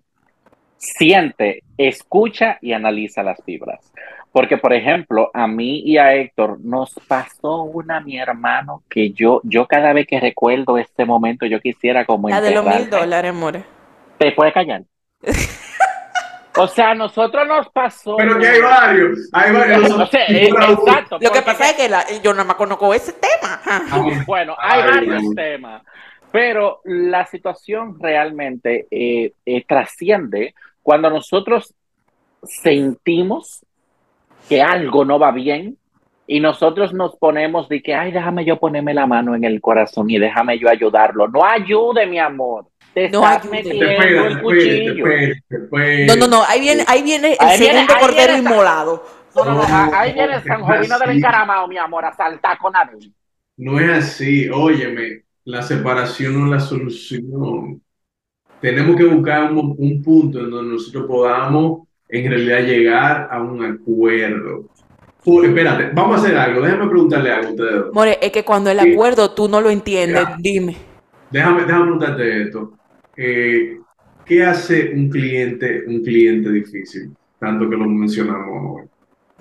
Siente, 0.78 1.64
escucha 1.78 2.58
y 2.62 2.74
analiza 2.74 3.24
las 3.24 3.42
fibras. 3.46 3.90
Porque, 4.34 4.58
por 4.58 4.74
ejemplo, 4.74 5.32
a 5.34 5.48
mí 5.48 5.80
y 5.86 5.98
a 5.98 6.14
Héctor 6.14 6.60
nos 6.62 6.94
pasó 7.08 7.64
una, 7.64 8.02
mi 8.02 8.18
hermano, 8.20 8.84
que 8.90 9.12
yo, 9.12 9.40
yo 9.46 9.66
cada 9.68 9.94
vez 9.94 10.06
que 10.08 10.20
recuerdo 10.20 10.78
este 10.78 11.06
momento, 11.06 11.46
yo 11.46 11.62
quisiera 11.62 12.04
como 12.06 12.28
La 12.28 12.42
de 12.42 12.54
los 12.54 12.66
mil 12.66 12.90
dólares, 12.90 13.34
more. 13.34 13.64
¿Te 14.18 14.34
puedes 14.34 14.54
callar? 14.54 14.84
O 16.58 16.68
sea, 16.68 16.92
a 16.92 16.96
nosotros 16.96 17.48
nos 17.48 17.70
pasó. 17.70 18.16
Pero 18.18 18.40
que 18.40 18.48
hay 18.48 18.62
varios. 18.62 19.30
Hay 19.34 19.52
varios. 19.54 20.14
Eh, 20.14 20.48
exacto. 20.50 21.18
Lo 21.22 21.32
que 21.32 21.42
pasa 21.42 21.70
es 21.70 21.74
que 21.76 21.90
la- 21.90 22.06
yo 22.24 22.32
nada 22.34 22.46
más 22.46 22.56
conozco 22.56 22.94
ese 22.94 23.14
tema. 23.14 23.62
Ah, 23.66 24.04
Bueno, 24.26 24.56
hay 24.58 24.82
Ay, 24.82 24.90
varios 25.08 25.36
temas, 25.36 25.84
pero 26.32 26.82
la 26.86 27.26
situación 27.26 27.98
realmente 28.00 28.88
eh, 28.92 29.34
eh, 29.46 29.64
trasciende 29.68 30.54
cuando 30.82 31.10
nosotros 31.10 31.74
sentimos 32.44 33.66
que 34.48 34.62
algo 34.62 35.06
no 35.06 35.18
va 35.20 35.32
bien 35.32 35.78
y 36.28 36.40
nosotros 36.40 36.94
nos 36.94 37.16
ponemos 37.18 37.70
de 37.70 37.82
que, 37.82 37.94
ay, 37.94 38.12
déjame 38.12 38.46
yo 38.46 38.58
ponerme 38.60 38.94
la 38.94 39.06
mano 39.06 39.36
en 39.36 39.44
el 39.44 39.62
corazón 39.62 40.10
y 40.10 40.18
déjame 40.18 40.58
yo 40.58 40.70
ayudarlo. 40.70 41.28
No 41.28 41.46
ayude, 41.46 42.06
mi 42.08 42.18
amor. 42.20 42.66
Te 42.96 43.10
No 43.10 43.20
estás 43.24 43.44
ayude. 43.44 43.52
metiendo 43.58 43.86
Espérate, 43.86 44.28
el 44.28 44.42
cuchillo. 44.42 45.08
espérate. 45.08 46.06
No, 46.08 46.16
no, 46.16 46.28
no, 46.28 46.44
ahí 46.46 46.62
viene, 46.62 46.84
ahí 46.88 47.04
viene 47.04 47.34
el 47.34 47.38
Ahí 47.40 47.60
viene- 47.60 47.74
segundo 47.74 47.94
ahí 47.94 48.02
cordero 48.02 48.34
viene- 48.34 48.50
inmolado. 48.50 49.06
No, 49.36 49.44
no, 49.46 49.52
no, 49.56 49.68
No, 49.68 49.96
ahí 49.98 50.14
viene 50.14 50.42
San 50.42 50.62
no, 50.62 50.66
Jovino 50.66 50.98
del 51.00 51.10
encaramado, 51.18 51.68
mi 51.68 51.78
amor, 51.78 52.06
a 52.06 52.14
saltar 52.14 52.58
con 52.58 52.74
Abel. 52.76 53.14
No 53.58 53.80
es 53.82 53.90
así, 53.92 54.48
óyeme, 54.50 55.24
la 55.44 55.62
separación 55.62 56.40
no 56.40 56.46
es 56.46 56.52
la 56.54 56.60
solución. 56.68 57.82
Tenemos 58.62 58.96
que 58.96 59.04
buscar 59.04 59.52
un, 59.52 59.76
un 59.78 60.02
punto 60.02 60.40
en 60.40 60.50
donde 60.50 60.74
nosotros 60.74 61.06
podamos 61.06 61.82
en 62.08 62.30
realidad 62.30 62.60
llegar 62.62 63.28
a 63.30 63.42
un 63.42 63.62
acuerdo. 63.64 64.70
Fu- 65.20 65.44
espérate, 65.44 65.90
vamos 65.94 66.16
a 66.18 66.24
hacer 66.24 66.38
algo, 66.38 66.62
déjame 66.62 66.88
preguntarle 66.88 67.32
algo 67.32 67.48
a 67.50 67.52
ustedes. 67.52 67.76
dos. 67.76 67.94
More, 67.94 68.18
es 68.22 68.32
que 68.32 68.46
cuando 68.46 68.70
el 68.72 68.80
Sí. 68.80 68.94
acuerdo 68.94 69.32
tú 69.32 69.50
no 69.50 69.60
lo 69.60 69.70
entiendes, 69.70 70.24
Ya. 70.24 70.36
dime. 70.40 70.78
Déjame, 71.30 71.64
déjame 71.66 71.84
preguntarte 71.84 72.44
esto. 72.44 72.72
Eh, 73.18 73.78
¿qué 74.26 74.44
hace 74.44 74.92
un 74.94 75.10
cliente 75.10 75.84
un 75.88 76.04
cliente 76.04 76.50
difícil? 76.52 77.16
Tanto 77.40 77.70
que 77.70 77.76
lo 77.76 77.86
mencionamos 77.86 78.82
hoy. 78.82 78.88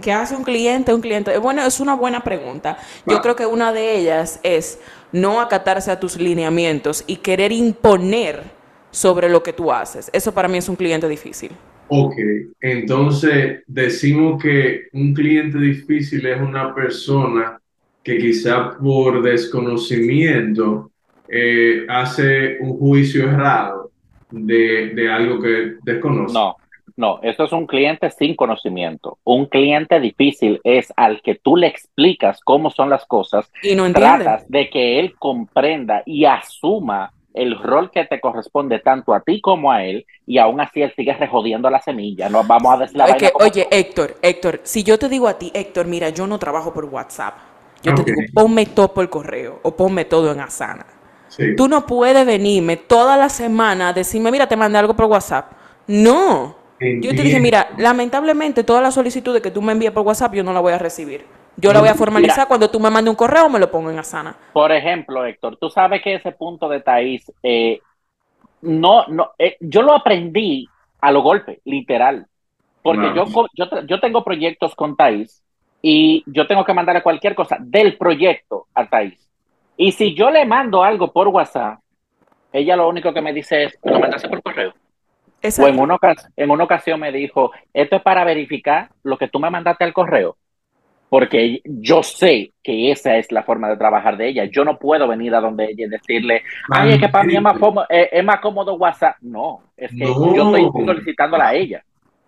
¿Qué 0.02 0.12
hace 0.12 0.34
un 0.36 0.42
cliente? 0.42 0.92
Un 0.92 1.00
cliente. 1.00 1.38
Bueno, 1.38 1.62
es 1.64 1.78
una 1.80 1.94
buena 1.94 2.22
pregunta. 2.24 2.78
Yo 3.06 3.18
Ah. 3.18 3.22
creo 3.22 3.36
que 3.36 3.46
una 3.46 3.72
de 3.72 3.96
ellas 3.96 4.40
es 4.42 4.80
no 5.12 5.40
acatarse 5.40 5.90
a 5.90 6.00
tus 6.00 6.18
lineamientos 6.18 7.04
y 7.06 7.16
querer 7.16 7.52
imponer 7.52 8.42
sobre 8.90 9.28
lo 9.28 9.42
que 9.42 9.52
tú 9.52 9.72
haces. 9.72 10.10
Eso 10.12 10.32
para 10.34 10.48
mí 10.48 10.58
es 10.58 10.68
un 10.68 10.76
cliente 10.76 11.08
difícil. 11.08 11.52
Ok, 11.86 12.14
entonces 12.60 13.62
decimos 13.66 14.42
que 14.42 14.88
un 14.92 15.14
cliente 15.14 15.58
difícil 15.58 16.26
es 16.26 16.40
una 16.40 16.74
persona 16.74 17.60
que 18.02 18.18
quizá 18.18 18.76
por 18.78 19.22
desconocimiento 19.22 20.90
eh, 21.28 21.86
hace 21.88 22.58
un 22.60 22.78
juicio 22.78 23.30
errado 23.30 23.90
de, 24.30 24.90
de 24.94 25.10
algo 25.12 25.40
que 25.40 25.74
desconoce. 25.82 26.34
No, 26.34 26.56
no, 26.96 27.18
esto 27.22 27.44
es 27.44 27.52
un 27.52 27.66
cliente 27.66 28.10
sin 28.10 28.36
conocimiento. 28.36 29.18
Un 29.24 29.46
cliente 29.46 29.98
difícil 30.00 30.60
es 30.62 30.92
al 30.96 31.22
que 31.22 31.34
tú 31.34 31.56
le 31.56 31.66
explicas 31.66 32.40
cómo 32.44 32.70
son 32.70 32.90
las 32.90 33.04
cosas, 33.06 33.50
Y 33.62 33.74
no 33.74 33.86
entiende. 33.86 34.24
tratas 34.24 34.48
de 34.48 34.70
que 34.70 35.00
él 35.00 35.14
comprenda 35.18 36.02
y 36.06 36.24
asuma 36.24 37.12
el 37.32 37.58
rol 37.58 37.90
que 37.90 38.04
te 38.04 38.20
corresponde 38.20 38.78
tanto 38.78 39.12
a 39.12 39.20
ti 39.20 39.40
como 39.40 39.72
a 39.72 39.84
él, 39.84 40.06
y 40.24 40.38
aún 40.38 40.60
así 40.60 40.82
él 40.82 40.92
sigue 40.94 41.12
rejodiendo 41.14 41.68
la 41.68 41.80
semilla. 41.80 42.28
No 42.28 42.44
vamos 42.44 42.80
a 42.80 42.86
como 43.32 43.44
oye, 43.44 43.66
Héctor, 43.72 44.14
Héctor, 44.22 44.60
si 44.62 44.84
yo 44.84 44.98
te 45.00 45.08
digo 45.08 45.26
a 45.26 45.36
ti, 45.36 45.50
Héctor, 45.52 45.86
mira, 45.86 46.10
yo 46.10 46.28
no 46.28 46.38
trabajo 46.38 46.72
por 46.72 46.84
WhatsApp. 46.84 47.34
Yo 47.82 47.92
te 47.92 48.04
digo, 48.04 48.22
ponme 48.32 48.66
todo 48.66 48.94
por 48.94 49.10
correo 49.10 49.58
o 49.64 49.76
ponme 49.76 50.04
todo 50.04 50.30
en 50.32 50.40
Asana. 50.40 50.86
Sí. 51.36 51.56
Tú 51.56 51.66
no 51.66 51.84
puedes 51.84 52.24
venirme 52.24 52.76
toda 52.76 53.16
la 53.16 53.28
semana 53.28 53.88
a 53.88 53.92
decirme, 53.92 54.30
mira, 54.30 54.46
te 54.46 54.56
mandé 54.56 54.78
algo 54.78 54.94
por 54.94 55.06
WhatsApp. 55.06 55.50
No. 55.88 56.56
Yo 56.78 57.10
te 57.10 57.22
dije, 57.22 57.40
mira, 57.40 57.70
lamentablemente 57.78 58.62
todas 58.62 58.82
las 58.82 58.94
solicitudes 58.94 59.42
que 59.42 59.50
tú 59.50 59.62
me 59.62 59.72
envíes 59.72 59.90
por 59.90 60.06
WhatsApp 60.06 60.34
yo 60.34 60.44
no 60.44 60.52
la 60.52 60.60
voy 60.60 60.72
a 60.72 60.78
recibir. 60.78 61.24
Yo 61.56 61.72
la 61.72 61.80
voy 61.80 61.88
a 61.88 61.94
formalizar 61.94 62.38
Mira. 62.38 62.46
cuando 62.46 62.68
tú 62.68 62.80
me 62.80 62.90
mandes 62.90 63.10
un 63.10 63.16
correo 63.16 63.46
o 63.46 63.48
me 63.48 63.58
lo 63.58 63.70
pongo 63.70 63.90
en 63.90 63.98
Asana. 63.98 64.36
Por 64.52 64.72
ejemplo, 64.72 65.24
Héctor, 65.24 65.56
tú 65.56 65.70
sabes 65.70 66.02
que 66.02 66.14
ese 66.14 66.32
punto 66.32 66.68
de 66.68 66.80
Thais, 66.80 67.32
eh, 67.42 67.80
no, 68.62 69.06
no, 69.06 69.30
eh, 69.38 69.56
yo 69.60 69.82
lo 69.82 69.92
aprendí 69.92 70.68
a 71.00 71.12
lo 71.12 71.22
golpe, 71.22 71.60
literal. 71.64 72.26
Porque 72.82 73.12
yo, 73.14 73.24
yo, 73.54 73.66
yo 73.86 74.00
tengo 74.00 74.24
proyectos 74.24 74.74
con 74.74 74.96
Thais 74.96 75.42
y 75.80 76.22
yo 76.26 76.46
tengo 76.46 76.64
que 76.64 76.74
mandarle 76.74 77.02
cualquier 77.02 77.34
cosa 77.34 77.56
del 77.60 77.96
proyecto 77.96 78.66
a 78.74 78.86
Thais. 78.86 79.23
Y 79.76 79.92
si 79.92 80.14
yo 80.14 80.30
le 80.30 80.44
mando 80.44 80.82
algo 80.82 81.12
por 81.12 81.28
WhatsApp, 81.28 81.80
ella 82.52 82.76
lo 82.76 82.88
único 82.88 83.12
que 83.12 83.20
me 83.20 83.32
dice 83.32 83.64
es, 83.64 83.78
lo 83.82 83.98
mandaste 83.98 84.28
por 84.28 84.42
correo. 84.42 84.72
O 85.60 85.66
en 85.66 85.78
una, 85.78 85.98
en 86.36 86.50
una 86.50 86.64
ocasión 86.64 87.00
me 87.00 87.12
dijo, 87.12 87.52
esto 87.72 87.96
es 87.96 88.02
para 88.02 88.24
verificar 88.24 88.88
lo 89.02 89.18
que 89.18 89.28
tú 89.28 89.38
me 89.38 89.50
mandaste 89.50 89.84
al 89.84 89.92
correo 89.92 90.36
porque 91.14 91.60
yo 91.64 92.02
sé 92.02 92.54
que 92.60 92.90
esa 92.90 93.16
es 93.16 93.30
la 93.30 93.44
forma 93.44 93.68
de 93.68 93.76
trabajar 93.76 94.16
de 94.16 94.30
ella. 94.30 94.46
Yo 94.46 94.64
no 94.64 94.80
puedo 94.80 95.06
venir 95.06 95.32
a 95.32 95.40
donde 95.40 95.66
ella 95.66 95.86
y 95.86 95.88
decirle, 95.88 96.42
ay, 96.70 96.94
es 96.94 96.98
que 96.98 97.08
para 97.08 97.22
mí 97.22 97.36
es 97.36 97.40
más, 97.40 97.56
cómodo, 97.56 97.86
es, 97.88 98.24
más 98.24 98.40
cómodo 98.40 98.74
WhatsApp. 98.74 99.14
No, 99.20 99.62
es 99.76 99.92
que 99.92 99.98
yo 99.98 100.56
estoy 100.56 100.84
solicitándola 100.84 101.46
a 101.46 101.54
ella. 101.54 101.84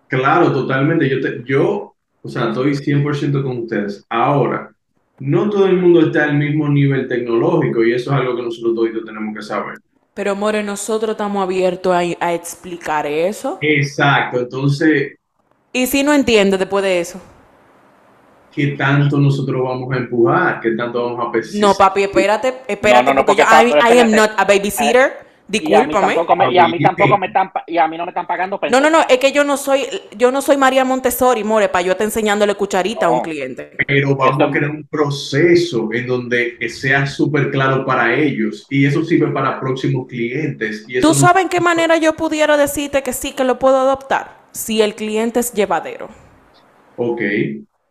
Claro, 0.07 0.53
totalmente. 0.53 1.09
Yo, 1.09 1.21
te, 1.21 1.43
yo, 1.45 1.97
o 2.23 2.29
sea, 2.29 2.51
estoy 2.51 2.75
100% 2.75 3.43
con 3.43 3.59
ustedes. 3.59 4.07
Ahora, 4.09 4.71
no 5.19 5.51
todo 5.51 5.67
el 5.67 5.77
mundo 5.77 6.07
está 6.07 6.25
al 6.25 6.37
mismo 6.37 6.69
nivel 6.69 7.09
tecnológico 7.09 7.85
y 7.85 7.95
eso 7.95 8.11
es 8.13 8.17
algo 8.21 8.37
que 8.37 8.43
nosotros 8.43 8.75
todos 8.75 9.05
tenemos 9.05 9.35
que 9.35 9.43
saber. 9.43 9.79
Pero, 10.15 10.35
More, 10.35 10.63
nosotros 10.63 11.11
estamos 11.11 11.43
abiertos 11.43 11.93
a, 11.93 11.99
a 11.99 12.35
explicar 12.35 13.07
eso. 13.07 13.59
Exacto, 13.61 14.41
entonces... 14.41 15.19
¿Y 15.73 15.87
si 15.87 16.03
no 16.03 16.15
entiende 16.15 16.57
después 16.57 16.83
de 16.83 17.01
eso? 17.01 17.21
qué 18.57 18.69
tanto 18.69 19.19
nosotros 19.19 19.63
vamos 19.63 19.93
a 19.93 19.99
empujar, 19.99 20.61
qué 20.61 20.71
tanto 20.71 21.05
vamos 21.05 21.29
a 21.29 21.31
pesar. 21.31 21.61
No, 21.61 21.75
papi, 21.75 22.05
espérate, 22.05 22.55
espérate, 22.67 23.13
porque, 23.15 23.37
yo, 23.37 23.45
I, 23.45 23.99
am 23.99 24.11
not 24.11 24.31
a 24.35 24.45
babysitter. 24.47 25.26
Discúlpame. 25.49 26.53
Y 26.53 26.59
a 26.59 26.67
mí 26.67 26.81
tampoco 26.81 27.19
me, 27.19 27.27
están 27.29 27.53
y 27.67 27.79
a 27.79 27.87
mí 27.87 27.97
no 27.97 28.05
me 28.05 28.11
están 28.11 28.27
pagando. 28.27 28.59
No, 28.71 28.81
no, 28.81 28.91
no, 28.91 29.01
es 29.09 29.19
que 29.19 29.31
yo 29.31 29.45
no 29.45 29.57
soy 29.57 29.87
yo 30.17 30.33
no 30.33 30.43
soy 30.43 30.57
María 30.57 30.85
Montessori, 30.85 31.45
more, 31.45 31.69
para 31.69 31.83
yo 31.83 31.93
estar 31.93 32.05
enseñándole 32.05 32.55
cucharita 32.57 33.07
a 33.07 33.11
un 33.11 33.21
cliente. 33.21 33.73
Pero 33.87 34.17
vamos 34.17 34.41
a 34.41 34.51
crear 34.51 34.71
un 34.71 34.85
proceso 34.85 35.89
en 35.93 36.07
donde 36.07 36.57
sea 36.69 37.07
súper 37.07 37.51
claro 37.51 37.85
para 37.85 38.15
ellos 38.15 38.67
y 38.71 38.87
eso 38.87 39.05
sirve 39.05 39.29
para 39.29 39.61
próximos 39.61 40.07
clientes. 40.09 40.85
Y 40.89 41.01
¿Tú 41.01 41.15
sabes 41.15 41.45
en 41.45 41.49
qué 41.49 41.61
manera 41.61 41.97
yo 41.97 42.15
pudiera 42.15 42.57
decirte 42.57 43.03
que 43.03 43.13
sí 43.13 43.33
que 43.33 43.45
lo 43.45 43.59
puedo 43.59 43.79
adoptar? 43.79 44.37
Si 44.51 44.83
el 44.83 44.95
cliente 44.95 45.41
es 45.41 45.53
llevadero. 45.53 46.09
Ok. 46.97 47.21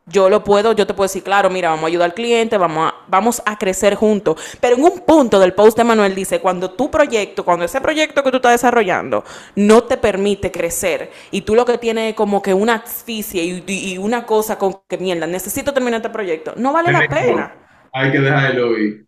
Yo 0.08 0.30
lo 0.30 0.44
puedo, 0.44 0.74
yo 0.74 0.86
te 0.86 0.94
puedo 0.94 1.06
decir, 1.06 1.24
claro, 1.24 1.50
mira, 1.50 1.70
vamos 1.70 1.86
a 1.86 1.88
ayudar 1.88 2.06
al 2.12 2.14
cliente, 2.14 2.60
vamos 2.60 2.92
a, 2.92 2.96
vamos 3.08 3.42
a 3.44 3.58
crecer 3.58 3.96
juntos. 3.96 4.58
Pero 4.62 4.76
en 4.76 4.84
un 4.84 5.00
punto 5.00 5.40
del 5.40 5.54
post 5.54 5.76
de 5.76 5.84
Manuel 5.84 6.14
dice, 6.14 6.40
cuando 6.40 6.70
tu 6.70 6.92
proyecto, 6.92 7.44
cuando 7.44 7.66
ese 7.66 7.82
proyecto 7.82 8.22
que 8.22 8.30
tú 8.30 8.38
estás 8.38 8.52
desarrollando 8.52 9.24
no 9.56 9.84
te 9.84 9.98
permite 9.98 10.52
crecer 10.52 11.10
y 11.32 11.42
tú 11.42 11.56
lo 11.56 11.66
que 11.66 11.80
tienes 11.80 12.12
es 12.12 12.16
como 12.16 12.44
que 12.44 12.54
una 12.54 12.76
asfixia 12.76 13.42
y, 13.44 13.98
una 13.98 14.28
cosa 14.28 14.60
con 14.60 14.76
que 14.88 15.00
mierda, 15.00 15.26
necesito 15.26 15.74
terminar 15.74 16.02
este 16.02 16.12
proyecto, 16.12 16.54
no 16.56 16.72
vale 16.72 16.92
la 16.92 17.08
pena. 17.08 17.56
Hay 17.92 18.12
que 18.12 18.20
dejarlo 18.20 18.78
ir. 18.78 19.06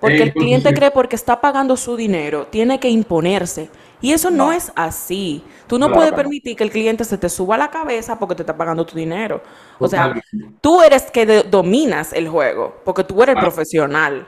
Porque 0.00 0.22
el 0.24 0.32
cliente 0.32 0.74
cree 0.74 0.90
porque 0.90 1.14
está 1.14 1.40
pagando 1.40 1.76
su 1.76 1.96
dinero, 1.96 2.48
tiene 2.50 2.80
que 2.80 2.90
imponerse. 2.90 3.70
Y 4.00 4.12
eso 4.12 4.32
no, 4.32 4.52
es 4.52 4.72
así. 4.74 5.44
Tú 5.68 5.78
no 5.78 5.92
puedes 5.92 6.12
permitir 6.12 6.56
que 6.56 6.64
el 6.64 6.70
cliente 6.70 7.04
se 7.04 7.16
te 7.16 7.28
suba 7.28 7.54
a 7.54 7.58
la 7.58 7.70
cabeza 7.70 8.18
porque 8.18 8.34
te 8.34 8.42
está 8.42 8.56
pagando 8.56 8.84
tu 8.84 8.96
dinero. 8.96 9.40
O 9.78 9.86
sea, 9.86 10.12
tú 10.60 10.82
eres 10.82 11.08
que 11.10 11.44
dominas 11.44 12.12
el 12.12 12.28
juego, 12.28 12.80
porque 12.84 13.04
tú 13.04 13.22
eres 13.22 13.36
profesional. 13.36 14.26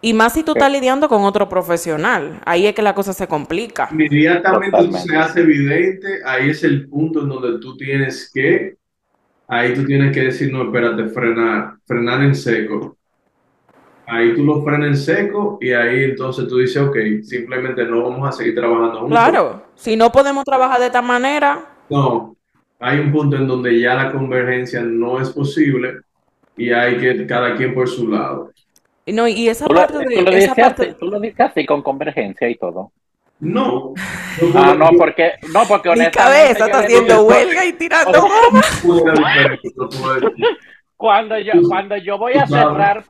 Y 0.00 0.14
más 0.14 0.32
si 0.32 0.42
tú 0.42 0.50
estás 0.50 0.72
lidiando 0.72 1.08
con 1.08 1.22
otro 1.22 1.48
profesional. 1.48 2.40
Ahí 2.44 2.66
es 2.66 2.74
que 2.74 2.82
la 2.82 2.92
cosa 2.92 3.12
se 3.12 3.28
complica. 3.28 3.88
Inmediatamente 3.92 4.98
se 4.98 5.16
hace 5.16 5.40
evidente, 5.42 6.08
ahí 6.26 6.50
es 6.50 6.64
el 6.64 6.88
punto 6.88 7.20
en 7.20 7.28
donde 7.28 7.60
tú 7.60 7.76
tienes 7.76 8.28
que 8.34 8.81
ahí 9.48 9.74
tú 9.74 9.84
tienes 9.84 10.12
que 10.14 10.24
decir, 10.24 10.52
no, 10.52 10.64
espérate, 10.64 11.08
frenar, 11.08 11.74
frenar 11.86 12.22
en 12.22 12.34
seco. 12.34 12.96
Ahí 14.06 14.34
tú 14.34 14.44
lo 14.44 14.62
frenas 14.62 14.88
en 14.88 14.96
seco 14.96 15.58
y 15.60 15.72
ahí 15.72 16.04
entonces 16.04 16.48
tú 16.48 16.58
dices, 16.58 16.82
ok, 16.82 16.96
simplemente 17.22 17.84
no 17.84 18.02
vamos 18.02 18.28
a 18.28 18.32
seguir 18.32 18.54
trabajando 18.54 19.00
juntos. 19.00 19.18
Claro, 19.18 19.62
si 19.74 19.96
no 19.96 20.10
podemos 20.10 20.44
trabajar 20.44 20.80
de 20.80 20.86
esta 20.86 21.02
manera. 21.02 21.64
No, 21.88 22.36
hay 22.78 22.98
un 22.98 23.12
punto 23.12 23.36
en 23.36 23.46
donde 23.46 23.78
ya 23.80 23.94
la 23.94 24.12
convergencia 24.12 24.82
no 24.82 25.20
es 25.20 25.30
posible 25.30 26.00
y 26.56 26.70
hay 26.72 26.98
que 26.98 27.26
cada 27.26 27.56
quien 27.56 27.74
por 27.74 27.88
su 27.88 28.08
lado. 28.08 28.50
No, 29.06 29.26
y 29.26 29.48
esa 29.48 29.66
parte 29.66 29.98
de... 29.98 30.16
Tú 30.16 30.22
lo, 30.22 30.30
esa 30.30 30.54
parte... 30.54 30.94
tú 30.94 31.06
lo 31.06 31.20
dices 31.20 31.40
así 31.40 31.66
con 31.66 31.82
convergencia 31.82 32.48
y 32.48 32.56
todo. 32.56 32.92
No. 33.42 33.92
ah, 34.54 34.74
no, 34.78 34.90
porque, 34.96 35.32
no, 35.52 35.64
porque 35.66 35.90
Mi 35.96 36.08
cabeza 36.12 36.66
está 36.66 36.78
haciendo 36.78 37.24
huelga 37.24 37.64
y 37.64 37.72
tirando 37.72 38.12
cuando 40.96 41.36
yo, 41.40 41.52
cuando 41.68 41.96
yo 41.96 42.18
voy 42.18 42.34
a 42.34 42.46
cerrar, 42.46 43.02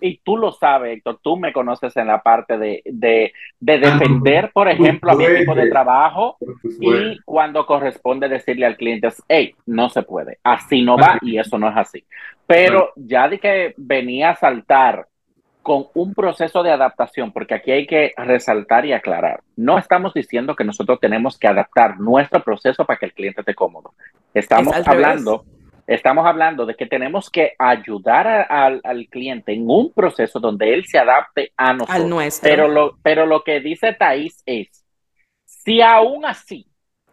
y 0.00 0.18
tú 0.18 0.36
lo 0.36 0.52
sabes, 0.52 0.96
Héctor, 0.96 1.18
tú 1.20 1.36
me 1.36 1.52
conoces 1.52 1.96
en 1.96 2.06
la 2.06 2.22
parte 2.22 2.56
de, 2.56 2.82
de, 2.84 3.32
de 3.58 3.74
ah, 3.74 3.78
defender, 3.78 4.52
por 4.54 4.68
ejemplo, 4.68 5.10
a 5.10 5.16
mi 5.16 5.24
equipo 5.24 5.56
de 5.56 5.68
trabajo 5.68 6.36
y 6.80 7.18
cuando 7.24 7.66
corresponde 7.66 8.28
decirle 8.28 8.66
al 8.66 8.76
cliente, 8.76 9.08
hey, 9.28 9.56
no 9.66 9.88
se 9.88 10.04
puede, 10.04 10.38
así 10.44 10.82
no 10.82 10.96
va 10.96 11.18
y 11.20 11.36
eso 11.36 11.58
no 11.58 11.68
es 11.68 11.76
así. 11.76 12.04
Pero 12.46 12.92
ya 12.94 13.28
de 13.28 13.40
que 13.40 13.74
venía 13.76 14.30
a 14.30 14.36
saltar 14.36 15.08
con 15.62 15.86
un 15.94 16.14
proceso 16.14 16.62
de 16.62 16.70
adaptación, 16.70 17.32
porque 17.32 17.54
aquí 17.54 17.70
hay 17.70 17.86
que 17.86 18.12
resaltar 18.16 18.86
y 18.86 18.92
aclarar. 18.92 19.42
No 19.56 19.78
estamos 19.78 20.14
diciendo 20.14 20.56
que 20.56 20.64
nosotros 20.64 20.98
tenemos 21.00 21.38
que 21.38 21.48
adaptar 21.48 22.00
nuestro 22.00 22.42
proceso 22.42 22.84
para 22.84 22.98
que 22.98 23.06
el 23.06 23.12
cliente 23.12 23.42
esté 23.42 23.54
cómodo. 23.54 23.94
Estamos 24.32 24.74
hablando, 24.86 25.44
estamos 25.86 26.26
hablando 26.26 26.64
de 26.64 26.74
que 26.76 26.86
tenemos 26.86 27.28
que 27.28 27.52
ayudar 27.58 28.46
al, 28.48 28.80
cliente 29.10 29.52
en 29.52 29.68
un 29.68 29.92
proceso 29.92 30.40
donde 30.40 30.72
él 30.72 30.86
se 30.86 30.98
adapte 30.98 31.52
a 31.56 31.74
nosotros. 31.74 32.06
nuestro. 32.06 32.48
Pero 32.48 32.68
lo, 32.68 32.96
pero 33.02 33.26
lo 33.26 33.44
que 33.44 33.60
dice 33.60 33.92
Thais 33.92 34.42
es, 34.46 34.84
si 35.44 35.82
aún 35.82 36.24
así 36.24 36.66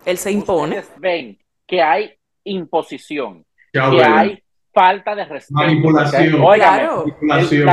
él 0.06 0.18
se 0.18 0.32
impone, 0.32 0.84
ven 1.00 1.38
que 1.66 1.82
hay 1.82 2.14
imposición, 2.46 3.46
que 3.74 4.04
hay 4.04 4.42
falta 4.74 5.16
de 5.16 5.26
respeto. 5.26 5.60
Manipulación. 5.60 6.40
manipulación 6.40 7.70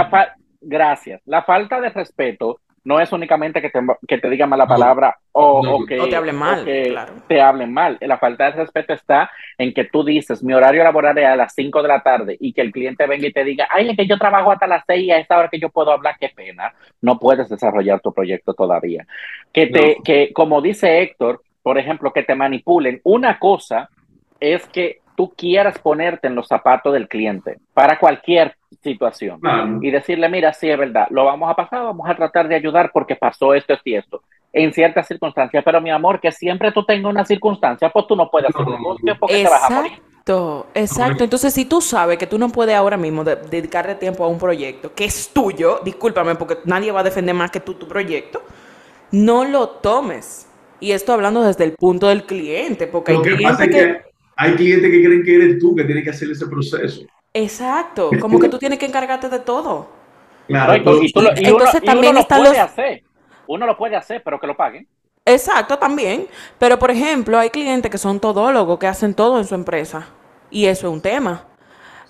gracias. 0.65 1.21
La 1.25 1.43
falta 1.43 1.81
de 1.81 1.91
respeto 1.91 2.61
no 2.85 3.01
es 3.01 3.11
únicamente 3.13 3.63
que 3.63 3.71
te, 3.71 3.81
que 4.07 4.19
te 4.19 4.29
digan 4.29 4.51
mala 4.51 4.67
palabra 4.67 5.17
o, 5.33 5.85
que, 5.87 5.97
te 5.97 6.15
hablen 6.15 6.37
mal. 6.37 6.65
te 7.27 7.41
hablen 7.41 7.73
mal. 7.73 7.97
La 8.03 8.19
falta 8.19 8.45
de 8.45 8.63
respeto 8.63 8.93
está 8.93 9.31
en 9.57 9.73
que 9.73 9.85
tú 9.85 10.05
dices, 10.05 10.45
mi 10.45 10.53
horario 10.53 10.85
laboral 10.85 11.17
es 11.17 11.25
a 11.25 11.35
las 11.35 11.55
5 11.55 11.83
de 11.83 11.89
la 11.89 12.03
tarde 12.03 12.37
y 12.39 12.53
que 12.53 12.61
el 12.61 12.73
cliente 12.73 13.07
venga 13.07 13.27
y 13.27 13.33
te 13.33 13.43
diga, 13.43 13.67
ay, 13.71 13.89
es 13.89 13.97
que 13.97 14.07
yo 14.07 14.19
trabajo 14.19 14.53
hasta 14.53 14.67
las 14.67 14.85
6 14.87 15.03
y 15.03 15.11
a 15.11 15.19
esa 15.19 15.39
hora 15.39 15.49
que 15.49 15.59
yo 15.59 15.71
puedo 15.71 15.91
hablar, 15.93 16.17
qué 16.21 16.29
pena. 16.29 16.75
No 17.01 17.19
puedes 17.19 17.49
desarrollar 17.49 18.01
tu 18.01 18.13
proyecto 18.13 18.53
todavía. 18.53 19.07
Que, 19.51 19.67
te, 19.69 19.97
que 20.05 20.33
como 20.35 20.61
dice 20.61 21.01
Héctor, 21.01 21.43
por 21.63 21.79
ejemplo, 21.79 22.13
que 22.13 22.23
te 22.23 22.35
manipulen. 22.35 23.01
Una 23.05 23.39
cosa 23.39 23.89
es 24.39 24.67
que 24.67 25.01
tú 25.17 25.33
quieras 25.37 25.79
ponerte 25.79 26.27
en 26.27 26.35
los 26.35 26.49
zapatos 26.49 26.93
del 26.93 27.09
cliente 27.09 27.59
para 27.73 27.99
cualquier 27.99 28.57
situación 28.83 29.41
y 29.81 29.91
decirle, 29.91 30.29
mira, 30.29 30.53
sí 30.53 30.69
es 30.69 30.79
verdad, 30.79 31.07
lo 31.11 31.25
vamos 31.25 31.51
a 31.51 31.55
pasar, 31.55 31.85
vamos 31.85 32.09
a 32.09 32.15
tratar 32.15 32.49
de 32.49 32.57
ayudar 32.57 32.91
porque 32.93 33.17
pasó 33.17 33.55
esto, 33.55 33.75
y 33.85 33.95
esto, 33.95 34.23
en 34.53 34.73
ciertas 34.73 35.07
circunstancias, 35.07 35.63
pero 35.65 35.81
mi 35.81 35.91
amor, 35.91 36.21
que 36.21 36.33
siempre 36.33 36.73
tú 36.73 36.85
tengas 36.85 37.11
una 37.11 37.25
circunstancia, 37.25 37.89
pues 37.91 38.07
tú 38.07 38.17
no 38.17 38.31
puedes 38.31 38.51
hacer 38.51 38.67
negocio 38.67 39.17
porque 39.19 39.43
te 39.43 39.49
vas 39.49 39.71
a 39.71 39.71
morir. 39.71 39.93
Exacto, 39.93 40.67
exacto. 40.75 41.25
Entonces, 41.25 41.53
si 41.53 41.65
tú 41.65 41.81
sabes 41.81 42.19
que 42.19 42.27
tú 42.27 42.39
no 42.39 42.49
puedes 42.49 42.75
ahora 42.75 42.97
mismo 42.97 43.25
dedicarle 43.25 43.95
tiempo 43.95 44.25
a 44.25 44.29
un 44.29 44.39
proyecto 44.39 44.95
que 44.95 45.05
es 45.05 45.31
tuyo, 45.33 45.81
discúlpame, 45.85 46.35
porque 46.35 46.59
nadie 46.65 46.93
va 46.93 47.01
a 47.01 47.05
defender 47.05 47.35
más 47.35 47.51
que 47.51 47.61
tú 47.61 47.75
tu 47.75 47.87
proyecto, 47.87 48.43
no 49.11 49.45
lo 49.45 49.69
tomes. 49.69 50.49
Y 50.81 50.93
esto 50.93 51.13
hablando 51.13 51.43
desde 51.43 51.65
el 51.65 51.73
punto 51.73 52.09
del 52.09 52.25
cliente, 52.25 52.87
porque 52.87 53.13
hay 53.13 53.19
clientes 53.19 53.69
que 53.69 54.14
hay 54.37 54.55
clientes 54.55 54.91
que 54.91 55.05
creen 55.05 55.23
que 55.23 55.35
eres 55.35 55.59
tú 55.59 55.75
que 55.75 55.85
tienes 55.85 56.05
que 56.05 56.11
hacer 56.11 56.31
ese 56.31 56.47
proceso. 56.47 57.03
Exacto, 57.33 58.11
como 58.21 58.39
que 58.39 58.49
tú 58.49 58.59
tienes 58.59 58.79
que 58.79 58.87
encargarte 58.87 59.29
de 59.29 59.41
todo. 59.41 59.89
Claro, 60.47 60.77
y, 60.77 60.85
tú, 60.85 61.01
y, 61.03 61.47
Entonces 61.47 61.81
uno, 61.83 61.85
también 61.85 62.15
lo 62.15 62.25
puede 62.27 62.61
hacer. 62.61 63.03
Uno 63.47 63.67
lo 63.67 63.77
puede 63.77 63.97
hacer, 63.97 64.23
pero 64.25 64.39
que 64.39 64.47
lo 64.47 64.57
paguen. 64.57 64.87
Exacto, 65.25 65.79
también. 65.79 66.27
Pero, 66.59 66.79
por 66.79 66.91
ejemplo, 66.91 67.39
hay 67.39 67.51
clientes 67.51 67.91
que 67.91 67.99
son 67.99 68.21
todólogos, 68.21 68.79
que 68.79 68.87
hacen 68.87 69.15
todo 69.15 69.39
en 69.39 69.47
su 69.47 69.55
empresa. 69.55 70.07
Y 70.51 70.67
eso 70.67 70.87
es 70.89 70.93
un 70.93 71.01
tema. 71.01 71.45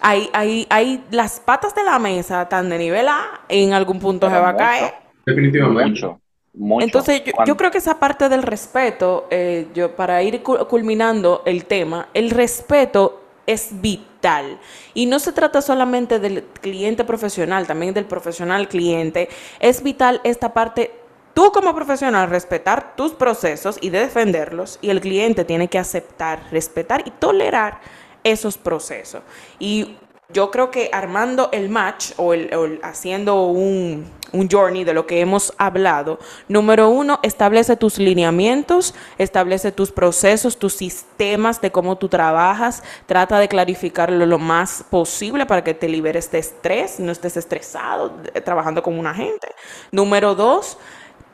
Hay, 0.00 0.28
hay, 0.32 0.66
hay 0.68 1.04
las 1.10 1.40
patas 1.40 1.74
de 1.74 1.84
la 1.84 1.98
mesa 1.98 2.42
están 2.42 2.68
de 2.68 2.76
nivel 2.76 3.08
A, 3.08 3.42
en 3.48 3.72
algún 3.72 4.00
punto 4.00 4.28
se 4.28 4.36
va 4.36 4.50
a 4.50 4.56
caer. 4.56 4.94
Definitivamente. 5.24 5.90
Mucho. 5.90 6.20
Mucho. 6.54 6.84
Entonces, 6.84 7.22
yo, 7.46 7.56
creo 7.56 7.70
que 7.70 7.78
esa 7.78 7.98
parte 7.98 8.28
del 8.28 8.42
respeto, 8.42 9.26
eh, 9.30 9.66
yo, 9.74 9.96
para 9.96 10.22
ir 10.22 10.42
culminando 10.42 11.42
el 11.46 11.64
tema, 11.64 12.08
el 12.14 12.30
respeto 12.30 13.20
es 13.46 13.80
vital. 13.80 14.60
Y 14.94 15.06
no 15.06 15.18
se 15.18 15.32
trata 15.32 15.60
solamente 15.60 16.20
del 16.20 16.44
cliente 16.44 17.04
profesional, 17.04 17.66
también 17.66 17.92
del 17.92 18.04
profesional 18.04 18.68
cliente. 18.68 19.28
Es 19.58 19.82
vital 19.82 20.20
esta 20.24 20.54
parte 20.54 20.92
Tú 21.34 21.50
como 21.50 21.74
profesional 21.74 22.30
respetar 22.30 22.94
tus 22.94 23.12
procesos 23.12 23.76
y 23.80 23.90
defenderlos 23.90 24.78
y 24.80 24.90
el 24.90 25.00
cliente 25.00 25.44
tiene 25.44 25.66
que 25.66 25.80
aceptar, 25.80 26.40
respetar 26.52 27.02
y 27.04 27.10
tolerar 27.10 27.80
esos 28.22 28.56
procesos. 28.56 29.20
Y 29.58 29.96
yo 30.34 30.50
creo 30.50 30.70
que 30.72 30.90
armando 30.92 31.48
el 31.52 31.70
match 31.70 32.10
o, 32.16 32.34
el, 32.34 32.80
haciendo 32.82 33.44
un, 33.44 34.04
un, 34.32 34.48
journey 34.50 34.82
de 34.82 34.92
lo 34.92 35.06
que 35.06 35.20
hemos 35.20 35.54
hablado, 35.58 36.18
número 36.48 36.90
uno, 36.90 37.20
establece 37.22 37.76
tus 37.76 37.98
lineamientos, 37.98 38.94
establece 39.16 39.70
tus 39.70 39.92
procesos, 39.92 40.58
tus 40.58 40.74
sistemas 40.74 41.60
de 41.60 41.70
cómo 41.70 41.96
tú 41.96 42.08
trabajas, 42.08 42.82
trata 43.06 43.38
de 43.38 43.46
clarificarlo 43.46 44.26
lo 44.26 44.40
más 44.40 44.84
posible 44.90 45.46
para 45.46 45.62
que 45.62 45.72
te 45.72 45.88
liberes 45.88 46.30
de 46.32 46.40
estrés, 46.40 46.98
no 46.98 47.12
estés 47.12 47.36
estresado 47.36 48.12
eh, 48.34 48.40
trabajando 48.40 48.82
con 48.82 48.98
un 48.98 49.06
agente. 49.06 49.54
Número 49.92 50.34
dos, 50.34 50.78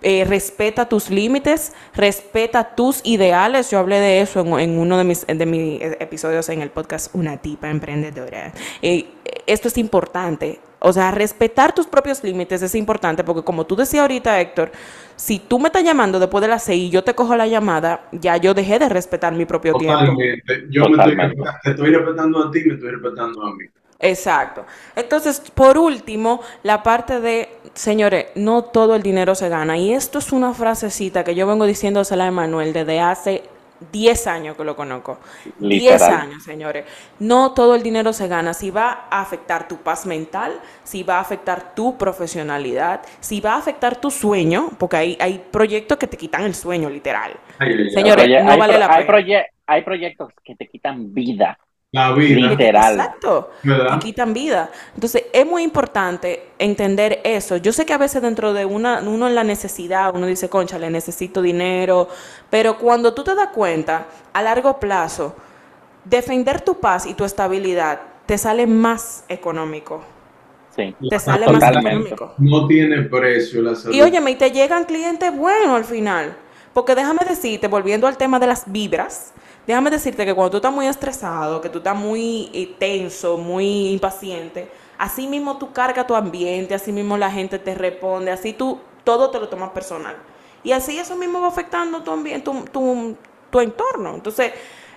eh, 0.03 0.25
respeta 0.25 0.89
tus 0.89 1.11
límites, 1.11 1.73
respeta 1.95 2.75
tus 2.75 3.01
ideales. 3.05 3.71
Yo 3.71 3.79
hablé 3.79 4.01
de 4.01 4.21
eso 4.21 4.59
en, 4.59 4.79
uno 4.79 4.99
de 4.99 5.05
mis, 5.05 5.27
de 5.27 5.47
mis 5.47 5.81
episodios 6.01 6.49
en 6.49 6.63
el 6.63 6.71
podcast 6.71 7.15
Una 7.15 7.37
tipa 7.37 7.71
emprendedora. 7.71 8.53
Eh, 8.83 9.07
esto 9.47 9.69
es 9.69 9.79
importante. 9.79 10.61
O 10.83 10.93
sea, 10.93 11.11
respetar 11.11 11.75
tus 11.75 11.87
propios 11.87 12.25
límites 12.25 12.63
es 12.63 12.75
importante 12.75 13.23
porque 13.23 13.43
como 13.43 13.67
tú 13.67 13.77
decías 13.77 14.01
ahorita, 14.01 14.41
Héctor, 14.41 14.73
si 15.15 15.39
tú 15.39 15.59
me 15.59 15.67
estás 15.67 15.85
llamando 15.85 16.19
después 16.19 16.41
de 16.41 16.49
las 16.49 16.63
seis 16.65 16.85
y 16.85 16.91
yo 16.91 17.05
te 17.05 17.15
cojo 17.15 17.37
la 17.37 17.47
llamada, 17.47 18.09
ya 18.13 18.39
yo 18.39 18.55
dejé 18.55 18.79
de 18.79 18.89
respetar 18.89 19.35
mi 19.35 19.45
propio 19.45 19.75
tiempo. 19.75 20.01
Yo 20.71 20.89
me 20.89 20.97
estoy, 20.97 21.17
te 21.63 21.71
estoy 21.71 21.95
respetando 21.95 22.47
a 22.47 22.51
ti, 22.51 22.63
me 22.65 22.75
estoy 22.75 22.91
respetando 22.93 23.43
a 23.43 23.55
mí. 23.55 23.65
Exacto. 24.01 24.65
Entonces, 24.97 25.41
por 25.55 25.77
último, 25.77 26.41
la 26.63 26.83
parte 26.83 27.21
de, 27.21 27.51
señores, 27.75 28.27
no 28.35 28.65
todo 28.65 28.97
el 28.97 29.03
dinero 29.03 29.35
se 29.35 29.49
gana. 29.49 29.77
Y 29.77 29.93
esto 29.93 30.19
es 30.19 30.33
una 30.33 30.55
frasecita 30.55 31.23
que 31.23 31.35
yo 31.35 31.47
vengo 31.47 31.67
diciéndosela 31.67 32.25
a 32.25 32.29
Emanuel 32.29 32.73
desde 32.73 33.01
hace 33.01 33.43
10 33.93 34.27
años 34.27 34.57
que 34.57 34.65
lo 34.65 34.75
conozco. 34.75 35.19
10 35.59 36.03
años, 36.03 36.43
señores. 36.43 36.85
No 37.19 37.53
todo 37.53 37.75
el 37.75 37.83
dinero 37.83 38.13
se 38.13 38.27
gana. 38.27 38.55
Si 38.55 38.71
va 38.71 39.07
a 39.11 39.21
afectar 39.21 39.69
tu 39.69 39.79
paz 39.79 40.07
mental, 40.07 40.61
si 40.83 41.03
va 41.03 41.17
a 41.17 41.21
afectar 41.21 41.75
tu 41.75 41.99
profesionalidad, 41.99 43.03
si 43.21 43.41
va 43.41 43.55
a 43.55 43.59
afectar 43.59 43.97
tu 43.97 44.11
sueño, 44.11 44.71
porque 44.79 44.97
hay, 44.97 45.19
hay 45.21 45.45
proyectos 45.51 45.99
que 45.99 46.07
te 46.07 46.17
quitan 46.17 46.45
el 46.45 46.55
sueño, 46.55 46.89
literal. 46.89 47.33
señores, 47.93 48.45
no 48.45 48.57
vale 48.57 48.79
la 48.79 48.89
pena. 48.89 49.45
hay 49.67 49.83
proyectos 49.83 50.33
que 50.43 50.55
te 50.55 50.67
quitan 50.69 51.13
vida. 51.13 51.59
La 51.93 52.13
vida. 52.13 52.51
Literal. 52.51 52.95
Exacto. 52.95 53.51
Y 53.65 53.99
quitan 53.99 54.33
vida. 54.33 54.71
Entonces, 54.95 55.25
es 55.33 55.45
muy 55.45 55.65
importante 55.65 56.51
entender 56.59 57.21
eso. 57.25 57.57
Yo 57.57 57.73
sé 57.73 57.85
que 57.85 57.93
a 57.93 57.99
veces 57.99 58.23
dentro 58.23 58.53
de 58.53 58.65
una, 58.65 59.01
uno 59.01 59.27
en 59.27 59.35
la 59.35 59.43
necesidad, 59.43 60.15
uno 60.15 60.27
dice, 60.27 60.49
concha, 60.49 60.79
le 60.79 60.89
necesito 60.89 61.43
dinero. 61.43 62.09
Pero 62.49 62.79
cuando 62.79 63.13
tú 63.13 63.25
te 63.25 63.35
das 63.35 63.49
cuenta, 63.49 64.07
a 64.33 64.43
largo 64.43 64.79
plazo, 64.79 65.35
defender 66.05 66.61
tu 66.61 66.79
paz 66.79 67.07
y 67.07 67.15
tu 67.15 67.25
estabilidad 67.25 68.01
te 68.25 68.39
sale 68.39 68.69
más 68.69 69.25
económico. 69.29 70.05
Sí. 70.77 70.95
Te 71.09 71.19
sale 71.19 71.49
más 71.49 71.77
económico. 71.77 72.35
No 72.39 72.69
tiene 72.69 73.03
precio 73.03 73.63
la 73.63 73.75
salud. 73.75 73.97
Y 73.97 74.01
óyeme, 74.01 74.31
y 74.31 74.37
te 74.37 74.53
llegan 74.53 74.85
clientes 74.85 75.37
buenos 75.37 75.71
al 75.71 75.85
final. 75.85 76.37
Porque 76.73 76.95
déjame 76.95 77.21
decirte, 77.29 77.67
volviendo 77.67 78.07
al 78.07 78.17
tema 78.17 78.39
de 78.39 78.47
las 78.47 78.71
vibras, 78.71 79.33
déjame 79.71 79.91
decirte 79.91 80.27
que 80.27 80.35
cuando 80.35 80.51
tú 80.51 80.57
estás 80.57 80.73
muy 80.73 80.87
estresado, 80.87 81.61
que 81.61 81.69
tú 81.69 81.79
estás 81.79 81.95
muy 81.95 82.51
eh, 82.53 82.75
tenso, 82.77 83.37
muy 83.37 83.91
impaciente, 83.91 84.69
así 84.99 85.29
mismo 85.29 85.59
tú 85.59 85.73
cargas 85.73 86.07
tu 86.09 86.15
ambiente, 86.17 86.75
así 86.75 86.91
mismo 86.91 87.17
la 87.17 87.31
gente 87.31 87.59
te 87.61 87.75
responde, 87.77 88.33
así 88.33 88.53
tú 88.53 88.81
todo 89.05 89.31
te 89.31 89.39
lo 89.39 89.49
tomas 89.49 89.71
personal. 89.71 90.17
Y 90.65 90.73
así 90.73 90.99
eso 90.99 91.15
mismo 91.15 91.41
va 91.41 91.49
afectando 91.49 92.03
tu, 92.03 92.11
ambiente, 92.11 92.51
tu, 92.73 93.17
tu, 93.51 93.61
entorno. 93.61 94.17
Entonces, 94.17 94.53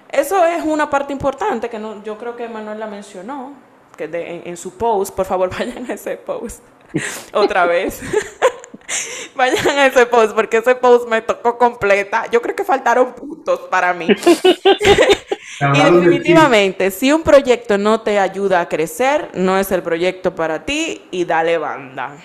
eso 0.10 0.44
es 0.44 0.64
una 0.66 0.90
parte 0.90 1.14
importante 1.14 1.70
que 1.70 1.78
no, 1.78 2.04
yo 2.04 2.18
creo 2.18 2.36
que 2.36 2.50
Manuel 2.50 2.80
la 2.80 2.88
mencionó, 2.88 3.54
que 3.96 4.06
en, 4.06 4.48
en 4.48 4.58
su 4.58 4.74
post, 4.74 5.16
por 5.16 5.26
favor 5.26 5.50
vayan 5.58 5.90
a 5.90 5.94
ese 5.94 6.18
post 6.18 6.64
otra 7.32 7.68
vez. 7.68 8.02
Vayan 9.36 9.78
a 9.78 9.86
ese 9.88 10.06
post 10.06 10.34
porque 10.34 10.58
ese 10.58 10.76
post 10.76 11.08
me 11.10 11.22
tocó 11.22 11.58
completa. 11.58 12.26
Yo 12.32 12.42
creo 12.42 12.56
que 12.56 12.64
faltaron 12.64 13.14
puntos 13.14 13.62
para 13.72 13.94
mí. 13.94 14.08
y 15.74 15.82
definitivamente, 15.82 16.92
si 16.92 17.12
un 17.12 17.24
proyecto 17.24 17.78
no 17.78 18.02
te 18.02 18.20
ayuda 18.20 18.62
a 18.62 18.70
crecer, 18.70 19.30
no 19.34 19.58
es 19.58 19.72
el 19.72 19.82
proyecto 19.82 20.36
para 20.36 20.66
ti 20.66 21.02
y 21.12 21.26
dale 21.26 21.58
banda. 21.58 22.18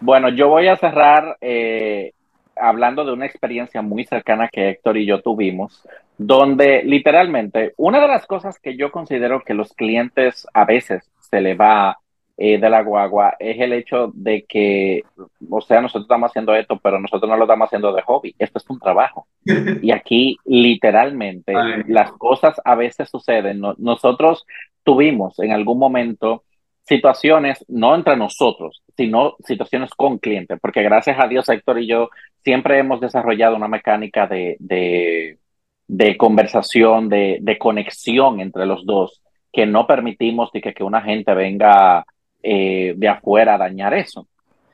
Bueno, 0.00 0.28
yo 0.28 0.48
voy 0.48 0.68
a 0.68 0.76
cerrar 0.76 1.36
eh, 1.40 2.12
hablando 2.56 3.04
de 3.04 3.12
una 3.12 3.26
experiencia 3.26 3.82
muy 3.82 4.04
cercana 4.04 4.48
que 4.48 4.70
Héctor 4.70 4.96
y 4.98 5.06
yo 5.06 5.22
tuvimos, 5.22 5.82
donde 6.18 6.82
literalmente 6.84 7.72
una 7.76 8.00
de 8.00 8.08
las 8.08 8.26
cosas 8.26 8.58
que 8.58 8.76
yo 8.76 8.90
considero 8.90 9.42
que 9.42 9.54
los 9.54 9.72
clientes 9.72 10.46
a 10.52 10.64
veces 10.64 11.10
se 11.20 11.40
le 11.40 11.54
va 11.54 11.98
eh, 12.36 12.58
de 12.58 12.68
la 12.68 12.82
guagua 12.82 13.36
es 13.38 13.60
el 13.60 13.72
hecho 13.72 14.10
de 14.12 14.44
que, 14.44 15.02
o 15.48 15.60
sea, 15.60 15.80
nosotros 15.80 16.04
estamos 16.04 16.30
haciendo 16.30 16.54
esto, 16.54 16.78
pero 16.82 16.98
nosotros 16.98 17.30
no 17.30 17.36
lo 17.36 17.44
estamos 17.44 17.66
haciendo 17.66 17.92
de 17.92 18.02
hobby. 18.02 18.34
Esto 18.38 18.58
es 18.58 18.68
un 18.68 18.80
trabajo. 18.80 19.26
Y 19.82 19.92
aquí, 19.92 20.36
literalmente, 20.44 21.52
las 21.86 22.12
cosas 22.12 22.60
a 22.64 22.74
veces 22.74 23.08
suceden. 23.10 23.60
nosotros 23.78 24.46
tuvimos 24.82 25.38
en 25.38 25.52
algún 25.52 25.78
momento 25.78 26.42
situaciones, 26.82 27.64
no 27.68 27.94
entre 27.94 28.16
nosotros, 28.16 28.82
sino 28.96 29.36
situaciones 29.44 29.90
con 29.90 30.18
clientes, 30.18 30.58
porque 30.60 30.82
gracias 30.82 31.16
a 31.18 31.28
Dios, 31.28 31.48
Héctor 31.48 31.80
y 31.80 31.86
yo 31.86 32.10
siempre 32.42 32.78
hemos 32.78 33.00
desarrollado 33.00 33.56
una 33.56 33.68
mecánica 33.68 34.26
de, 34.26 34.56
de, 34.58 35.38
de 35.86 36.16
conversación, 36.16 37.08
de, 37.08 37.38
de, 37.40 37.58
conexión 37.58 38.40
entre 38.40 38.66
los 38.66 38.84
dos, 38.84 39.22
que 39.52 39.66
no 39.66 39.86
permitimos 39.86 40.50
que, 40.52 40.60
que 40.60 40.84
una 40.84 41.00
gente 41.00 41.32
venga 41.32 42.04
eh, 42.46 42.92
de 42.94 43.08
afuera 43.08 43.56
dañar 43.56 43.94
eso. 43.94 44.28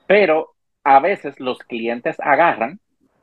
Pero 0.09 0.55
a 0.83 0.99
veces 0.99 1.39
los 1.39 1.61
clientes 1.61 2.17
agarran, 2.19 2.81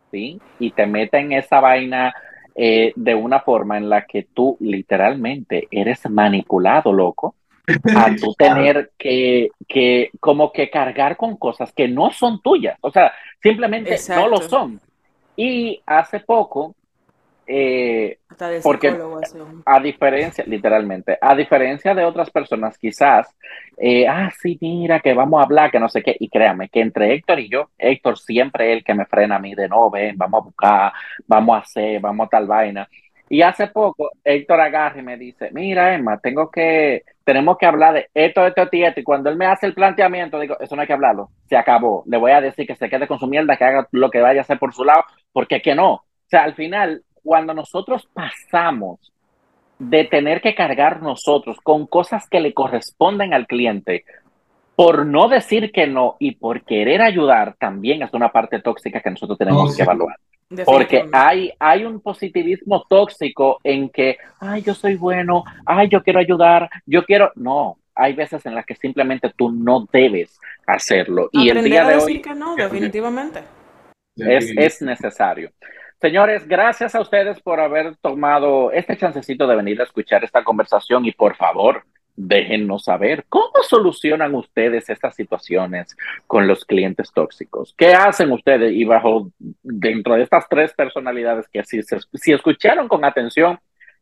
¿sí? 0.10 0.40
Y 0.58 0.72
te 0.72 0.86
meten 0.88 1.34
esa 1.34 1.60
vaina 1.60 2.14
eh, 2.56 2.94
de 2.96 3.14
una 3.14 3.42
forma 3.42 3.78
en 3.78 3.90
la 3.90 4.06
que 4.06 4.26
tú 4.34 4.56
literalmente 4.62 5.68
eres 5.70 6.10
manipulado, 6.10 6.94
loco, 6.94 7.36
a 7.94 8.16
tú 8.22 8.34
tener 8.38 8.92
que, 8.98 9.50
que, 9.68 10.12
como 10.22 10.54
que 10.54 10.70
cargar 10.70 11.18
con 11.18 11.36
cosas 11.36 11.74
que 11.74 11.90
no 11.90 12.12
son 12.12 12.42
tuyas. 12.42 12.78
O 12.80 12.90
sea, 12.90 13.12
simplemente 13.44 13.98
no 14.08 14.30
lo 14.30 14.38
son. 14.38 14.80
Y 15.36 15.82
hace 15.86 16.22
poco 16.22 16.74
eh, 17.50 18.20
porque 18.62 18.94
a 19.66 19.80
diferencia, 19.80 20.44
literalmente, 20.46 21.18
a 21.22 21.34
diferencia 21.34 21.96
de 21.96 22.04
otras 22.04 22.30
personas, 22.30 22.78
quizás, 22.78 23.34
eh, 23.78 24.06
ah, 24.06 24.30
sí, 24.38 24.58
mira, 24.60 25.00
que 25.00 25.14
vamos 25.14 25.40
a 25.40 25.44
hablar, 25.44 25.72
que 25.72 25.80
no 25.80 25.88
sé 25.88 26.04
qué, 26.04 26.16
y 26.20 26.28
créame, 26.28 26.68
que 26.68 26.82
entre 26.82 27.14
Héctor 27.14 27.40
y 27.40 27.50
yo, 27.50 27.70
Héctor 27.78 28.20
siempre 28.20 28.72
es 28.72 28.78
el 28.78 28.84
que 28.84 28.94
me 28.94 29.06
frena 29.06 29.38
a 29.38 29.40
mí 29.40 29.56
de 29.56 29.70
no, 29.70 29.90
ven, 29.90 30.18
vamos 30.18 30.42
a 30.42 30.44
buscar, 30.44 30.94
vamos 31.26 31.56
a 31.56 31.60
hacer, 31.60 32.02
vamos 32.02 32.28
a 32.28 32.30
tal 32.30 32.48
vaina. 32.48 32.88
Y 33.30 33.42
hace 33.42 33.68
poco, 33.68 34.12
Héctor 34.24 34.60
agarra 34.60 35.00
y 35.00 35.04
me 35.04 35.18
dice, 35.18 35.50
mira, 35.54 35.94
Emma, 35.96 36.18
tengo 36.20 36.52
que, 36.52 37.04
tenemos 37.24 37.58
que 37.58 37.66
hablar 37.66 37.94
de 37.94 38.10
esto, 38.14 38.46
esto, 38.46 38.68
y 38.72 38.84
esto, 38.84 39.00
y 39.00 39.04
cuando 39.04 39.30
él 39.30 39.38
me 39.38 39.46
hace 39.46 39.68
el 39.68 39.74
planteamiento, 39.74 40.40
digo, 40.40 40.58
eso 40.60 40.76
no 40.76 40.82
hay 40.82 40.88
que 40.88 40.94
hablarlo, 40.94 41.30
se 41.46 41.56
acabó, 41.56 42.04
le 42.08 42.18
voy 42.18 42.32
a 42.32 42.42
decir 42.42 42.68
que 42.68 42.76
se 42.76 42.90
quede 42.90 43.08
con 43.08 43.20
su 43.20 43.28
mierda, 43.28 43.56
que 43.56 43.64
haga 43.64 43.88
lo 43.92 44.12
que 44.12 44.22
vaya 44.22 44.42
a 44.42 44.44
hacer 44.44 44.60
por 44.60 44.74
su 44.74 44.84
lado, 44.84 45.04
porque 45.32 45.62
que 45.62 45.76
no. 45.76 45.94
O 45.94 46.30
sea, 46.30 46.44
al 46.44 46.56
final, 46.56 47.04
cuando 47.28 47.54
nosotros 47.54 48.08
pasamos 48.14 49.12
de 49.78 50.06
tener 50.06 50.40
que 50.40 50.56
cargar 50.56 51.02
nosotros 51.02 51.58
con 51.62 51.86
cosas 51.86 52.26
que 52.30 52.40
le 52.40 52.54
corresponden 52.54 53.34
al 53.34 53.48
cliente, 53.48 54.06
por 54.78 55.06
no 55.06 55.28
decir 55.28 55.74
que 55.74 55.88
no 55.88 56.16
y 56.20 56.36
por 56.36 56.64
querer 56.64 57.02
ayudar, 57.02 57.58
también 57.60 58.02
es 58.02 58.14
una 58.14 58.32
parte 58.32 58.62
tóxica 58.62 59.02
que 59.02 59.12
nosotros 59.12 59.38
tenemos 59.38 59.76
que 59.76 59.84
evaluar. 59.84 60.16
Porque 60.64 61.10
hay, 61.12 61.52
hay 61.60 61.84
un 61.84 62.00
positivismo 62.00 62.86
tóxico 62.88 63.60
en 63.62 63.90
que, 63.90 64.18
ay, 64.40 64.62
yo 64.62 64.74
soy 64.74 64.96
bueno, 64.96 65.44
ay, 65.66 65.90
yo 65.90 66.02
quiero 66.02 66.22
ayudar, 66.22 66.70
yo 66.86 67.04
quiero. 67.04 67.34
No, 67.36 67.78
hay 67.94 68.14
veces 68.14 68.46
en 68.46 68.56
las 68.56 68.66
que 68.66 68.76
simplemente 68.76 69.34
tú 69.36 69.52
no 69.52 69.86
debes 69.92 70.40
hacerlo. 70.66 71.28
y 71.34 71.50
el 71.50 71.62
día 71.66 71.86
de 71.86 71.98
hoy. 71.98 72.22
Que 72.22 72.34
no, 72.34 72.56
definitivamente. 72.56 73.44
Es, 74.16 74.50
es 74.56 74.82
necesario. 74.82 75.52
Señores, 76.00 76.48
gracias 76.48 76.94
a 76.94 77.02
ustedes 77.02 77.42
por 77.42 77.60
haber 77.60 77.96
tomado 77.98 78.72
este 78.72 78.96
chancecito 78.98 79.48
de 79.48 79.56
venir 79.56 79.82
a 79.82 79.84
escuchar 79.84 80.24
esta 80.24 80.44
conversación 80.44 81.06
y 81.06 81.12
por 81.12 81.36
favor, 81.36 81.86
déjennos 82.16 82.84
saber 82.84 83.26
cómo 83.30 83.64
solucionan 83.68 84.36
ustedes 84.36 84.92
estas 84.92 85.16
situaciones 85.16 85.98
con 86.28 86.48
los 86.48 86.66
clientes 86.66 87.12
tóxicos. 87.12 87.74
¿Qué 87.76 87.94
hacen 87.94 88.32
ustedes? 88.32 88.74
Y 88.74 88.86
bajo 88.86 89.32
dentro 89.64 90.14
de 90.14 90.22
estas 90.22 90.48
tres 90.48 90.72
personalidades 90.74 91.48
que 91.48 91.64
si, 91.64 91.82
si 91.82 92.32
escucharon 92.32 92.88
con 92.88 93.04
atención, 93.04 93.58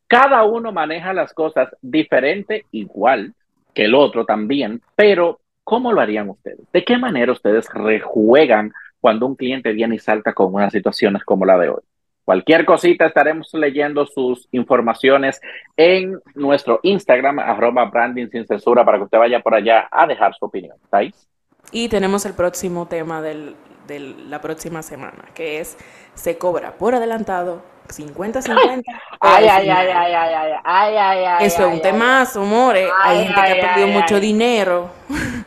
cada 0.08 0.44
uno 0.44 0.74
maneja 0.74 1.14
las 1.14 1.34
cosas 1.34 1.70
diferente, 1.82 2.66
igual 2.72 3.34
que 3.74 3.86
el 3.86 3.96
otro 3.96 4.26
también, 4.26 4.82
pero 4.98 5.40
¿cómo 5.64 5.94
lo 5.94 6.02
harían 6.02 6.30
ustedes? 6.30 6.70
¿De 6.74 6.84
qué 6.84 6.98
manera 6.98 7.32
ustedes 7.32 7.70
rejuegan 7.74 8.74
cuando 9.06 9.28
un 9.28 9.36
cliente 9.36 9.72
viene 9.72 9.98
y 9.98 10.00
salta 10.00 10.34
con 10.34 10.52
unas 10.52 10.74
situaciones 10.74 11.24
como 11.24 11.46
la 11.46 11.60
de 11.60 11.70
hoy. 11.70 11.82
Cualquier 12.24 12.66
cosita 12.66 13.06
estaremos 13.06 13.54
leyendo 13.54 14.08
sus 14.08 14.48
informaciones 14.52 15.40
en 15.78 16.20
nuestro 16.34 16.80
Instagram, 16.82 17.38
arroba 17.38 17.86
branding 17.86 18.30
sin 18.30 18.48
censura, 18.48 18.84
para 18.84 18.98
que 18.98 19.04
usted 19.04 19.20
vaya 19.20 19.42
por 19.42 19.54
allá 19.54 19.88
a 19.92 20.08
dejar 20.08 20.34
su 20.34 20.46
opinión. 20.46 20.76
¿Estáis? 20.84 21.30
Y 21.72 21.88
tenemos 21.88 22.26
el 22.26 22.34
próximo 22.34 22.88
tema 22.88 23.22
del, 23.22 23.56
de 23.86 24.00
la 24.00 24.42
próxima 24.42 24.82
semana, 24.82 25.26
que 25.36 25.60
es 25.60 25.78
se 26.16 26.40
cobra 26.40 26.72
por 26.72 26.96
adelantado 26.96 27.62
50-50. 27.88 28.84
Ay, 29.22 29.46
ay, 29.46 29.70
ay, 29.70 29.70
ay, 29.70 30.14
ay, 30.14 30.54
ay, 30.64 30.98
ay, 30.98 31.26
ay, 31.26 31.46
Eso 31.46 31.68
es 31.68 31.74
un 31.76 31.82
temazo, 31.82 32.42
amores. 32.42 32.90
Hay 33.04 33.24
gente 33.26 33.42
que 33.46 33.62
ha 33.62 33.68
perdido 33.68 33.88
mucho 33.88 34.20
dinero. 34.20 34.90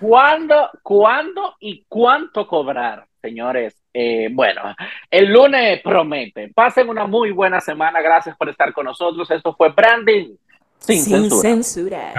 ¿Cuándo, 0.00 0.70
cuándo 0.84 1.56
y 1.58 1.84
cuánto 1.88 2.46
cobrar? 2.46 3.07
Señores? 3.20 3.76
Eh, 3.92 4.28
bueno, 4.32 4.62
el 5.10 5.32
lunes 5.32 5.80
promete. 5.82 6.48
Pasen 6.54 6.88
una 6.88 7.06
muy 7.06 7.32
buena 7.32 7.60
semana. 7.60 8.00
Gracias 8.00 8.36
por 8.36 8.48
estar 8.48 8.72
con 8.72 8.84
nosotros. 8.84 9.30
Esto 9.30 9.54
fue 9.54 9.70
Branding 9.70 10.36
sin, 10.78 11.02
censura. 11.02 11.42
censura. 11.42 12.12